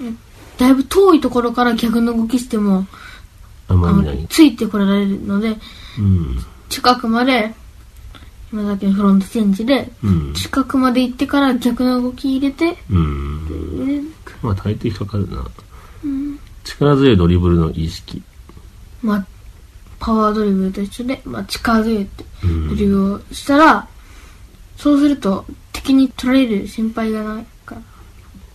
[0.00, 0.12] え
[0.58, 2.86] だいぶ遠いところから逆の動きしても、
[3.66, 4.28] あまり。
[4.30, 5.56] ついてこられるので、
[5.98, 6.38] うん。
[6.68, 7.52] 近くまで、
[8.52, 10.34] 今だけのフロントチェンジで、うん。
[10.34, 14.04] 近くまで行ってから逆の動き入れて、うん。
[14.04, 14.08] で
[14.40, 15.44] まあ大抵かかるな。
[16.62, 18.22] 力強いドリブルの意識。
[19.02, 19.26] まあ、
[20.00, 23.88] パワードリブルと一緒で、まあ、力強いってうんドリブルをしたら、
[24.76, 27.82] そうすると敵に取られる心配がないから、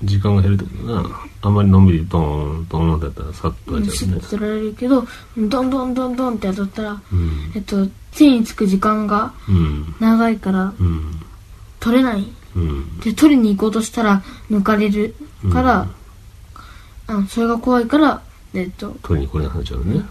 [0.03, 1.09] 時間が減るってことだな。
[1.43, 4.21] あんまりのんびりドーン、ドーンってやったらさっとうん、やっちゃうね。
[4.21, 7.51] 取られるけど、どんどんどんどんって当たったら、うん。
[7.55, 9.95] えっと、手につく時間がうん。
[9.99, 11.21] 長いからうん。
[11.79, 12.27] 取れない。
[12.55, 12.99] うん。
[12.99, 15.15] で、取りに行こうとしたら抜かれる
[15.53, 15.87] から、
[17.07, 18.23] あのそれが怖いから、
[18.55, 20.03] えっと、取りに来れなくなっちゃうね。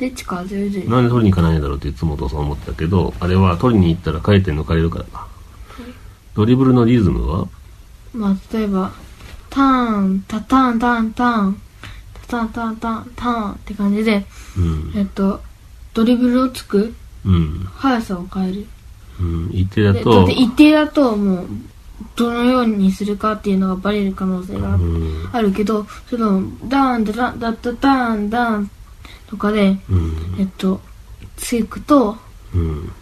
[0.00, 5.28] で、力強いドリブルなんで取りに行かないんだろうっていつもお父さん思ってたけど、あれは取りに行ったら帰って抜かれるからか。
[6.34, 7.48] ドリブルのリズムは？
[8.14, 8.92] まあ、例えば、
[9.50, 11.62] ターン、タターン、ターン、ターン、
[12.14, 14.24] タタン、ターン、ターン、ターンって感じで、
[14.56, 14.92] うん。
[14.96, 15.40] えっと、
[15.92, 16.94] ドリブルをつく
[17.26, 17.68] うん。
[17.74, 18.66] 速さを変える。
[19.20, 19.50] うん。
[19.52, 21.46] 一定だでだっとて、一定だともう、
[22.16, 25.28] どのようにするかっていうのがバレる可能性がうん。
[25.32, 28.70] あるけど、その、ダーン、ダダダダダーン、ダーン
[29.28, 30.36] とかで、うん。
[30.38, 30.80] えっと、
[31.36, 32.16] つくと
[32.54, 32.92] うん。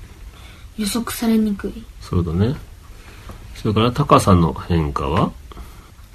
[0.76, 1.84] 予測されにくい。
[2.00, 2.54] そうだね。
[3.56, 5.32] それから高さの変化は？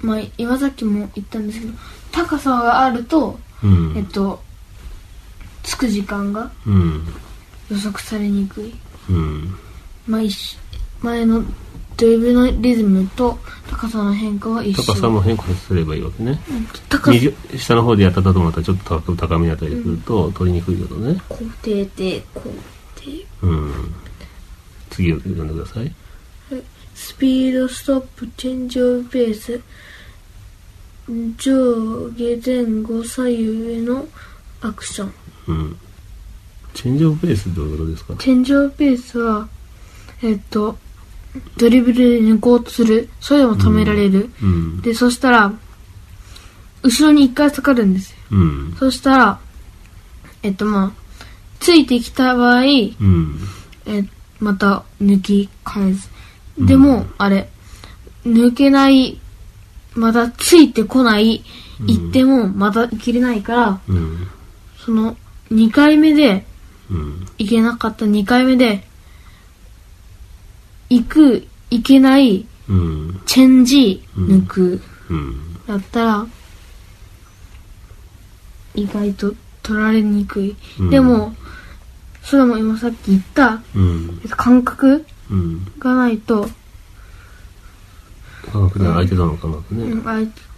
[0.00, 1.72] まあ、今さっきも言ったんですけど、
[2.12, 3.94] 高さがあると、うん。
[3.96, 4.42] えっと、
[5.62, 7.06] つく時間がうん。
[7.70, 8.74] 予測されにくい。
[9.10, 9.54] うん。
[10.06, 10.58] まあ、一緒
[11.02, 11.44] 前の
[11.96, 13.38] ドリブルのリズムと
[13.70, 14.92] 高さの変化は一緒。
[14.94, 16.40] 高さも変化すればいいわけね。
[16.88, 21.20] 高さ、20下の方でやったとまたちょっと高高めにあったりすると取りにくいけどね。
[21.28, 22.50] 肯定で、肯
[22.96, 23.26] 定。
[23.42, 23.72] うん。
[24.90, 25.92] 次を読んでください。
[26.94, 29.60] スピード、ストップ、チェンジオブペース、
[31.36, 34.06] 上下前後左右への
[34.60, 35.12] アクション。
[35.48, 35.76] うん。
[36.72, 38.14] チェンジオブペースってどういうことですか？
[38.18, 39.48] チェンジオブペースは、
[40.22, 40.78] えっと、
[41.56, 43.08] ドリブルで抜こうとする。
[43.20, 44.30] それでも止められる。
[44.42, 44.80] うん。
[44.80, 45.52] で、そしたら、
[46.82, 48.18] 後ろに一回下がるんですよ。
[48.32, 48.76] うん。
[48.78, 49.40] そしたら、
[50.42, 51.04] えっとまあ、
[51.58, 53.38] ついてきた場合、うん。
[53.86, 54.04] え
[54.38, 56.10] また抜き返す。
[56.58, 57.48] でも、あれ、
[58.26, 59.18] 抜けない、
[59.94, 61.42] またついてこない、
[61.86, 64.28] 行ってもまた切れないから、うん。
[64.78, 65.16] その、
[65.50, 66.44] 2回目で、
[66.90, 67.26] うん。
[67.38, 68.86] 行けなかった2回目で、
[70.90, 73.20] 行く、行けない、うん。
[73.26, 74.80] チェンジ、抜く、
[75.10, 75.64] うん。
[75.66, 76.26] だったら、
[78.74, 80.56] 意外と取られにくい。
[80.78, 81.34] うんでも、
[82.22, 84.20] それも今さっき言った、うん。
[84.30, 85.66] 感覚うん。
[85.78, 86.48] がないと、
[88.52, 89.84] 感覚で相手との感覚ね。
[89.84, 90.54] うん相手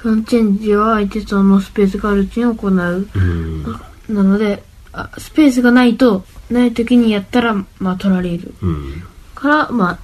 [0.00, 3.08] フロントチェンジは相手とのスペースがあるうちに行う。
[3.14, 3.62] うん。
[4.08, 8.54] なので、あスペースがないと、ない時にやったら、まあ取られる。
[8.62, 9.02] うん。
[9.40, 9.98] から、まあ、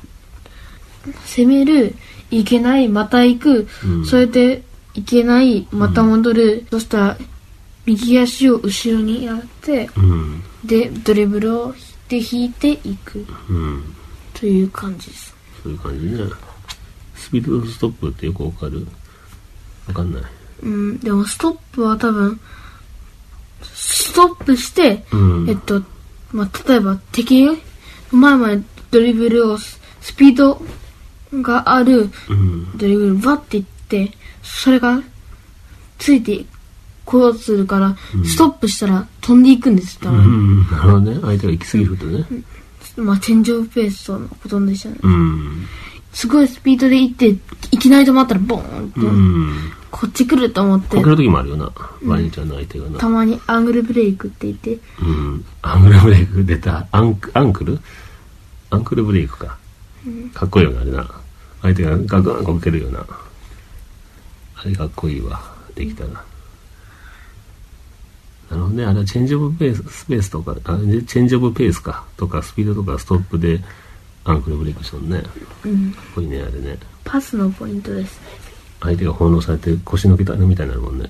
[1.24, 1.95] 攻める、
[2.30, 4.62] いけない、また行く、うんそれで、
[4.95, 7.18] いけない、また戻る、そしたら、
[7.84, 10.43] 右足を後ろにやって、うん。
[10.64, 11.74] で、ドリブルを
[12.09, 13.95] で引いていく、うん。
[14.32, 15.34] という感じです。
[15.62, 16.24] そういう感じね。
[17.14, 18.87] スピードストップってよくわかる？
[19.87, 20.22] わかんない。
[20.62, 22.41] うん、でもストップは多分、
[23.62, 25.82] ストップして、うんえっと、
[26.32, 27.57] まあ、例えば敵の
[28.12, 30.62] 前までドリブルをススピード
[31.32, 32.78] があるうん。
[32.78, 34.12] ドリブルバッていって、
[34.43, 35.03] それが
[35.99, 36.45] ついて
[37.05, 40.61] こようとするから、ストップしたら飛んでいくんですよ、多う分ん。
[40.62, 41.18] なるほどね。
[41.20, 42.26] 相手が行き過ぎるとね。
[42.97, 44.97] まあ、チェンジオブペースとのほとんど一緒ね。
[45.03, 45.66] うん。
[46.12, 47.28] すごいスピードで行って、
[47.70, 49.72] いきなり止まったらボーンって、うん。
[49.91, 51.70] こっち来ると思ってこけ、る時もあるよな。
[52.05, 52.99] ワニちゃんの相手がな。
[52.99, 55.45] たまにアングルブレイクって言って、うん。
[55.62, 56.87] アングルブレイク出た。
[56.91, 57.80] アンク、アンクル？
[58.71, 59.59] アンクルブレイクか。
[60.35, 61.09] かっこいいよな、あれな。
[61.62, 63.05] 相手がガクンこけるよな。
[64.57, 65.41] あれかっこいいわ。
[65.75, 66.11] できたら。
[66.11, 66.17] な
[68.57, 68.85] るほどね。
[68.85, 72.05] あれはチェンジオブペース、スペースとか、あチェンジオブペースか。
[72.17, 73.61] とか、スピードとかストップで
[74.25, 75.23] アンクルブレイクしたのね。
[75.23, 75.33] かっ
[75.64, 76.79] うん、こいいね、あれね。
[77.05, 78.21] パスのポイントです。
[78.81, 81.09] 相手が翻弄されて腰のけたみたいになるもんね。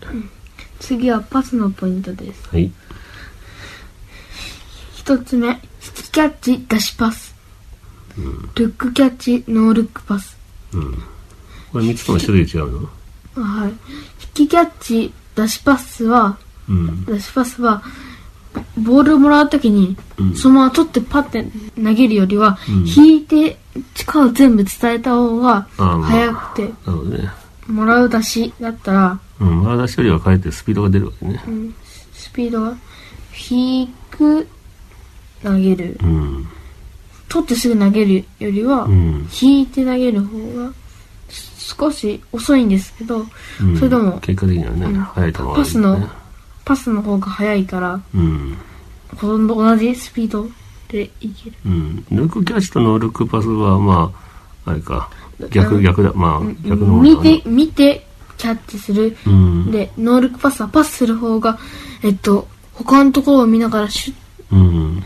[0.81, 2.49] 次はパスのポイントです。
[2.49, 2.71] はい。
[4.95, 5.55] 一つ目、引
[5.95, 7.36] きキャッチ、出しパス。
[8.55, 10.37] ルックキャッチ、ノールックパス。
[10.73, 10.95] うん。
[11.73, 12.89] これ3つとも種類違う
[13.35, 13.43] の？
[13.43, 13.71] はい。
[13.71, 13.77] 引
[14.35, 16.39] きキャッチ、出しパスは、
[16.69, 17.05] うん。
[17.05, 17.83] 出しパスは、
[18.79, 21.45] ボールをもらうときに、うんそのまま取ってパッて
[21.77, 23.59] 投げるよりは、うん引いて
[23.95, 27.31] 力を全部伝えた方が速くて、なるほどね。
[27.67, 29.63] もらう出しだったら、うん。
[29.63, 31.43] 丸出しよりはかえってスピードが出るわけね。
[31.47, 31.75] うん
[32.15, 32.77] スピードが
[33.33, 34.49] 低く
[35.43, 35.99] 投げる。
[36.03, 36.49] うん。
[37.37, 39.29] 取ってすぐ投げるよりは、うん。
[39.41, 40.73] 引いて投げる方が
[41.29, 43.27] 少し遅いんですけど、
[43.61, 45.49] うんそれでも結果的にはね、うん速い球ね。
[45.55, 46.11] パスの
[46.65, 48.57] パスの方が速いから、うん。
[49.17, 50.49] ほとんど同じスピード
[50.89, 51.57] でいける。
[51.67, 52.07] うん。
[52.11, 54.13] ルックキャッチとノールックパスは、ま
[54.65, 55.11] あ、あれか。
[55.51, 56.13] 逆、うん逆だ。
[56.15, 58.07] まあ、逆の方見て、見て、
[58.39, 59.17] キャッチする。
[59.27, 59.71] うん。
[59.71, 61.59] で、ノールックパスはパスする方が、
[62.03, 64.17] えっと、他のところを見ながらシュッ
[64.53, 65.03] うん。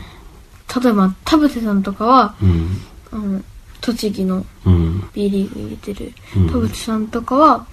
[0.83, 2.77] 例えば、田臥さんとかは、うん。
[3.11, 3.41] あの、
[3.81, 5.09] 栃木のうん。
[5.13, 7.67] B リーグに入れてる、うん田臥さんとかは、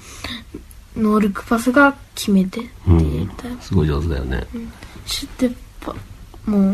[0.96, 4.46] ノールックパスが決めてってうん言ったら、すごい上手だよね。
[5.06, 5.94] シュッてパ、
[6.46, 6.72] もう、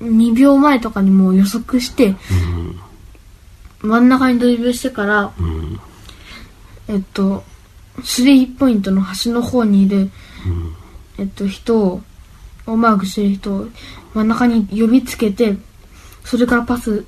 [0.00, 2.80] 2秒前とかにもう予測して、うん。
[3.80, 5.80] 真ん中にドリブルしてから、うん。
[6.88, 7.42] えっと、
[8.04, 10.10] スリーポイントの端の方にいる、うん。
[11.18, 12.02] えっと、人を、
[12.66, 13.68] をマークしてる人を
[14.14, 15.56] 真ん中に呼びつけて、
[16.24, 17.04] それからパス、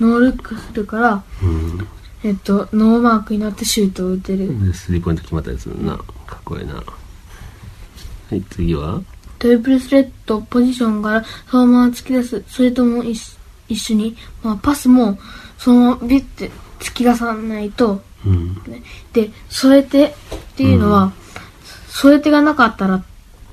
[0.00, 1.86] ノールックするから、うん。
[2.24, 4.66] えっと、ノーマークになってシュートを打てる。
[4.66, 5.96] で、スリーポイント決まったりするな。
[6.26, 6.74] かっこいいな。
[6.74, 6.82] は
[8.32, 9.00] い、次は？
[9.38, 12.42] トリプルスレッド、ポジションからそのまま突き出す。
[12.48, 13.38] それとも一緒
[13.68, 15.18] 一緒に、まあ、パスも
[15.58, 16.50] そのままビュッて
[16.80, 18.54] 突き出さないと、うん。
[18.66, 18.82] ね、
[19.12, 20.12] で、添え手っ
[20.56, 21.12] ていうのは、
[21.88, 23.04] 添え手がなかったら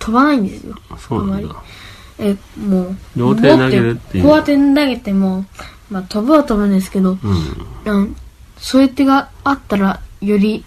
[0.06, 0.76] 飛ばないんですよ。
[0.99, 1.56] そうなんだ。
[2.20, 5.45] え、もう、両手で投げるっていう持ってこうやって投げても、
[5.89, 7.18] まあ飛ぶは飛ぶんですけど、
[7.86, 8.01] うん。
[8.01, 8.16] うん、
[8.58, 10.64] 添え手があったら、より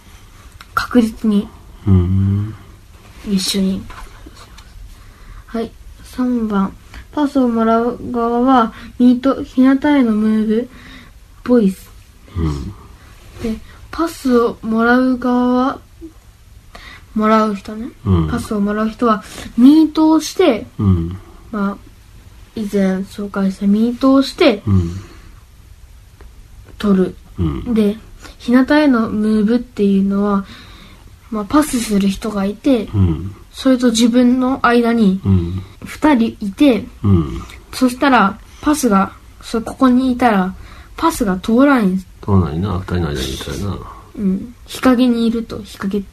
[0.74, 1.48] 確実に
[1.86, 2.54] うん。
[3.28, 3.82] 一緒に。
[5.46, 5.70] はい。
[6.04, 6.74] 3番。
[7.12, 10.68] パスをもらう側は、ミート、日向へのムーブ、
[11.44, 11.88] ボイス。
[12.36, 12.74] うん。
[13.42, 13.56] で、
[13.90, 15.80] パスをもらう側は、
[17.18, 17.88] もらう人ね。
[18.06, 18.30] うん。
[18.30, 19.24] パスをもらう人は、
[19.56, 21.18] ミートをして、うん。
[21.50, 21.76] まあ、
[22.54, 24.92] 以前紹介したミートをして、うん。
[26.78, 27.16] 取る。
[27.38, 27.74] うん。
[27.74, 27.96] で、
[28.38, 30.46] 日向へのムーブっていうのは、
[31.30, 33.34] まあ、パスする人がいて、うん。
[33.52, 35.62] それと自分の間にうん。
[35.84, 37.42] 二人いて、うん。
[37.72, 39.12] そしたら、パスが、
[39.42, 40.54] そここにいたら、
[40.96, 42.06] パスが通らないんです。
[42.24, 43.78] そうなんな、二人の間にいたらな。
[44.16, 44.54] うん。
[44.66, 46.04] 日陰にいると、日陰、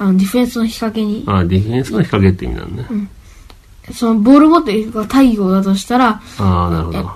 [0.00, 2.86] あの、ディフェンスの日陰に、あ、ディフェンスの日陰って意味なんね。
[3.92, 6.98] そのボール持ってる人が太陽だとしたら、ああ、なるほど。
[7.02, 7.10] だ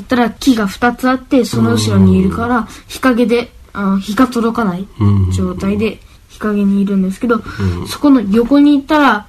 [0.00, 5.30] ったら木が二つあって、その後ろにいるから、日陰で、あの日が届かないうん。
[5.30, 9.26] 状態で日陰にいるんですけど、うんそこの横に行ったら、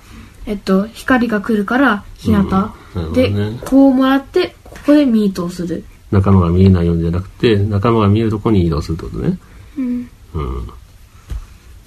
[0.47, 2.73] えっと、光が来るから、日向。
[3.13, 5.84] でね、こうもらって、ここでミートをする。
[6.09, 9.38] 仲間が見えないようにじゃなくて、仲間が見えるところに移動するってことね。
[9.77, 10.09] うん。
[10.34, 10.69] うん。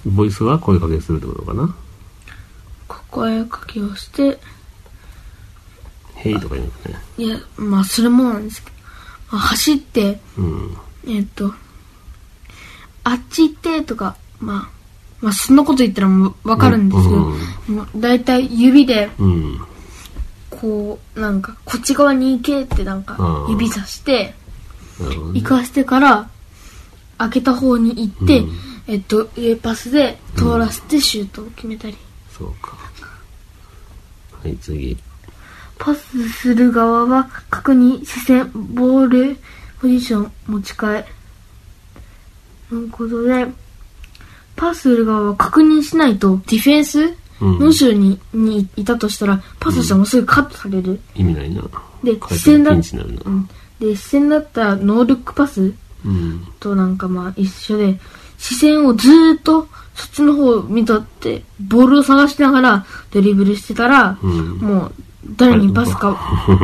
[0.05, 1.75] ボイスは声かけするってことかな？
[3.09, 4.37] 声かけをして、
[6.15, 7.01] ヘイとか言うのね。
[7.17, 8.75] いや、まあ、それもなんですけど、
[9.31, 10.77] まあ、走って、うん。
[11.07, 11.53] えっと、
[13.05, 14.69] あっち行ってとか、まあ、
[15.21, 17.19] まあ、そんなこと言ったらもうわかるんですけど、う
[17.71, 19.59] んもうだいたい指で、うん。
[20.49, 24.33] こう、なんか、こっち側に行けってなんかう、ん指さして、
[24.99, 25.47] なるほどね行。
[25.47, 26.29] かしてから、
[27.17, 31.97] 開けた方に行って、うんえっと、上パスで通らせてシュートを決めたり。
[32.31, 32.77] そうか。
[34.43, 34.97] はい、次。
[35.77, 39.37] パスする側は確認、視線、ボール、
[39.81, 41.05] ポジション、持ち替え。
[42.69, 43.47] ということで、
[44.55, 50.99] パスする側は確認しないと、ディフェンスうんの後ろににいたとしたら、パスしてもすぐカットされる。
[51.15, 51.63] 意味ないな。
[52.03, 53.21] で、視線だピンチになるな。
[53.25, 53.49] うん。
[53.79, 55.73] で、視線だったらノールックパス
[56.05, 56.47] うん。
[56.59, 57.99] となんかまあ一緒で、
[58.37, 64.57] 視線をずーっとそっちの方を見とって、ボールを探しながらドリブルしてたら、うん。
[64.59, 64.93] もう
[65.37, 66.17] 誰にパスか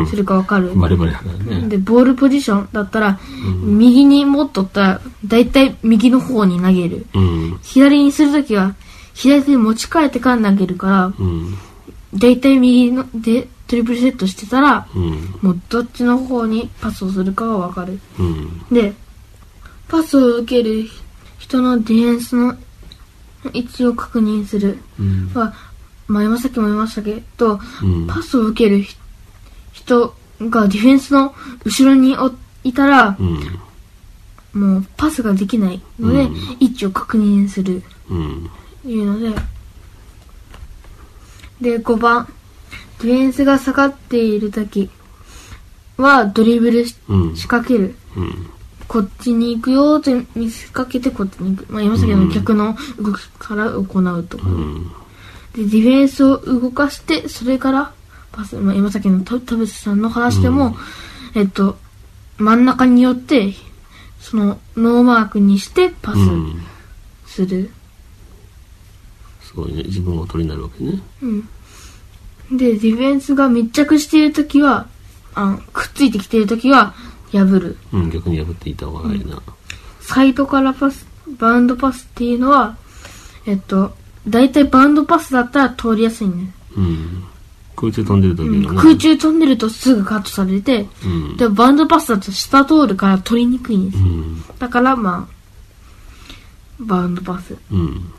[0.09, 0.73] するかわかる。
[0.75, 1.67] バレバレだね。
[1.67, 3.19] で、ボールポジションだったら、
[3.63, 7.05] 右に持っとったら、だいたい右の方に投げる。
[7.13, 7.59] うん。
[7.63, 8.75] 左にするときは、
[9.13, 11.57] 左手に持ち替えてから投げるから、うん。
[12.13, 15.35] だいたい右のでトリプルセットしてたら、うん。
[15.41, 17.99] もうどっちの方にパスをするかがわかる。
[18.19, 18.61] うん。
[18.69, 18.93] で、
[19.87, 20.89] パスを受ける
[21.51, 22.55] 人のディフェンスの
[23.51, 24.79] 位置を確認する。
[24.97, 25.31] うん。
[25.33, 25.53] は、
[26.07, 28.07] まさっきも言いましたけど、うん。
[28.07, 28.95] パスを受けるひ
[29.73, 31.35] 人がディフェンスの
[31.65, 32.31] 後ろにお
[32.63, 33.23] いたら、う
[34.57, 34.61] ん。
[34.61, 37.83] もうパスができないので、うん位置を確認する。
[38.09, 38.49] うん。
[38.85, 39.35] いうので、
[41.59, 42.27] で、5番、
[43.01, 44.89] ディフェンスが下がっているとき
[45.97, 47.35] は、ドリブルしうん。
[47.35, 47.95] 仕掛ける。
[48.95, 49.03] うん。
[49.03, 51.71] こっちに行くよって見せかけてこっちに行く。
[51.71, 54.49] まあ、今先の逆の動きから行うとか。
[54.49, 54.91] うん。
[55.53, 57.93] で、ディフェンスを動かして、それから、
[58.31, 60.75] パス、まあ、今先の田田淵さんの話でも、
[61.35, 61.77] えっと、
[62.37, 63.53] 真ん中によって、
[64.19, 66.61] その、ノーマークにしてパスうん。
[67.25, 67.69] する。
[69.41, 69.83] すごいね。
[69.83, 71.01] 自分が取りになるわけね。
[71.21, 71.49] うん。
[72.57, 74.87] で、ディフェンスが密着しているときは、
[75.33, 76.93] あくっついてきているときは、
[77.37, 77.77] 破る。
[77.93, 78.09] うん。
[78.09, 79.41] 逆に破っていた方がいいな。
[79.99, 81.05] サイドからパス、
[81.37, 82.77] バウンドパスっていうのは、
[83.45, 83.93] えっと、
[84.27, 86.53] だいたいバウンドパスだったら通りやすいね。
[86.75, 87.23] うん。
[87.75, 88.75] 空中飛んでる時うん。
[88.75, 91.37] 空中飛んでるとすぐカットされて、うん。
[91.37, 94.05] で、バウンドパスだと下通るから取りにくいんですう。
[94.05, 94.43] ん。
[94.59, 95.33] だから、まあ、
[96.79, 97.55] バウンドパス。
[97.71, 98.11] うん。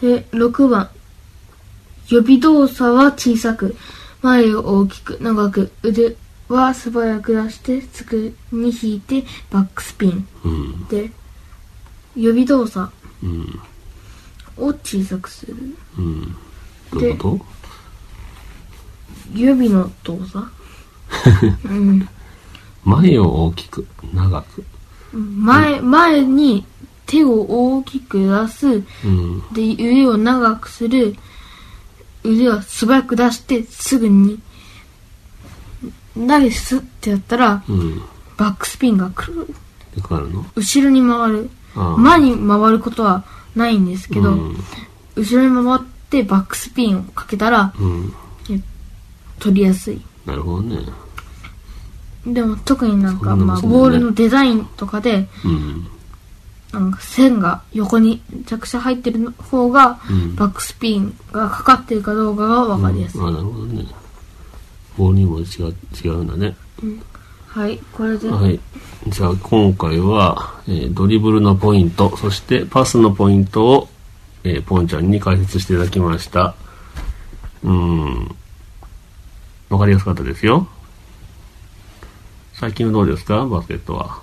[0.00, 0.88] で、6番。
[2.08, 3.76] 予備動作は小さく、
[4.20, 6.16] 前を大きく、長く、腕
[6.52, 10.28] は素早く出して、すぐに引いて、バックスピン。
[10.44, 10.88] うん。
[10.88, 11.10] で、
[12.16, 12.92] 予備動作
[13.22, 13.60] うん。
[14.56, 15.56] を小さくする。
[15.98, 16.36] うん。
[16.92, 17.40] どういうこ
[19.34, 20.46] 予備の動作
[21.64, 22.00] うん。
[22.00, 22.06] と
[22.84, 24.64] 前を大きく、長く。
[25.12, 26.64] 前、前に
[27.06, 28.82] 手を大きく出す。
[29.04, 29.42] うん。
[29.52, 31.16] で、腕を長くする。
[32.24, 34.40] 腕を素早く出して、すぐに、
[36.14, 38.02] 投げすってやったら、うん。
[38.36, 39.46] バックスピンが来る。
[39.46, 40.44] るの？
[40.56, 41.50] 後ろに回る。
[41.98, 44.56] 前に回ることはないんですけど、うん。
[45.16, 48.12] 後ろに回ってバックスピンをかけたら、うん。
[49.38, 50.00] 取りやすい。
[50.26, 50.78] なるほどね。
[52.26, 55.88] でも特になんか、まあ、ボールのデザインとかで、うん。
[56.72, 60.36] なんか線が横に着車入ってる方が、うん。
[60.36, 63.20] バックスピンがかかってるかどうかがわかりやすい。
[63.20, 63.84] あなるほどね。
[64.96, 65.74] ボールにも違う、
[66.04, 66.56] 違うんだね。
[67.46, 68.58] はい、これで、はい。
[69.08, 73.88] じゃあ今回は、えードリブルのポイント、そしてパスのポイントを、
[74.44, 76.54] えーポンちゃんに解説していただきました。
[77.62, 78.36] うーん。
[79.68, 80.66] わかりやすかったですよ。
[82.54, 83.44] 最近はどうですか？
[83.46, 84.20] バスケットは。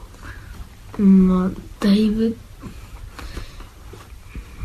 [0.98, 2.38] うん、まあ、だいぶ、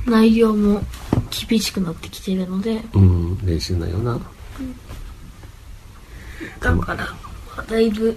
[0.06, 0.82] 内容も
[1.48, 4.20] 厳しくなってきているので、うん、練習内容な。
[6.60, 7.14] だから、ま
[7.58, 8.16] あだいぶ、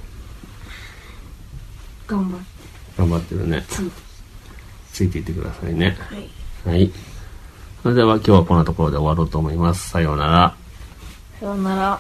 [2.08, 2.42] 頑張っ
[2.98, 3.62] 頑張ってるね。
[3.62, 3.76] て、
[4.92, 5.98] ついていってくださいね。
[6.00, 6.30] はい。
[6.66, 6.92] はい。
[7.84, 9.90] それでは今日はこんなところで終わろうと思います。
[9.90, 10.56] さようなら。
[11.40, 12.00] さようなら。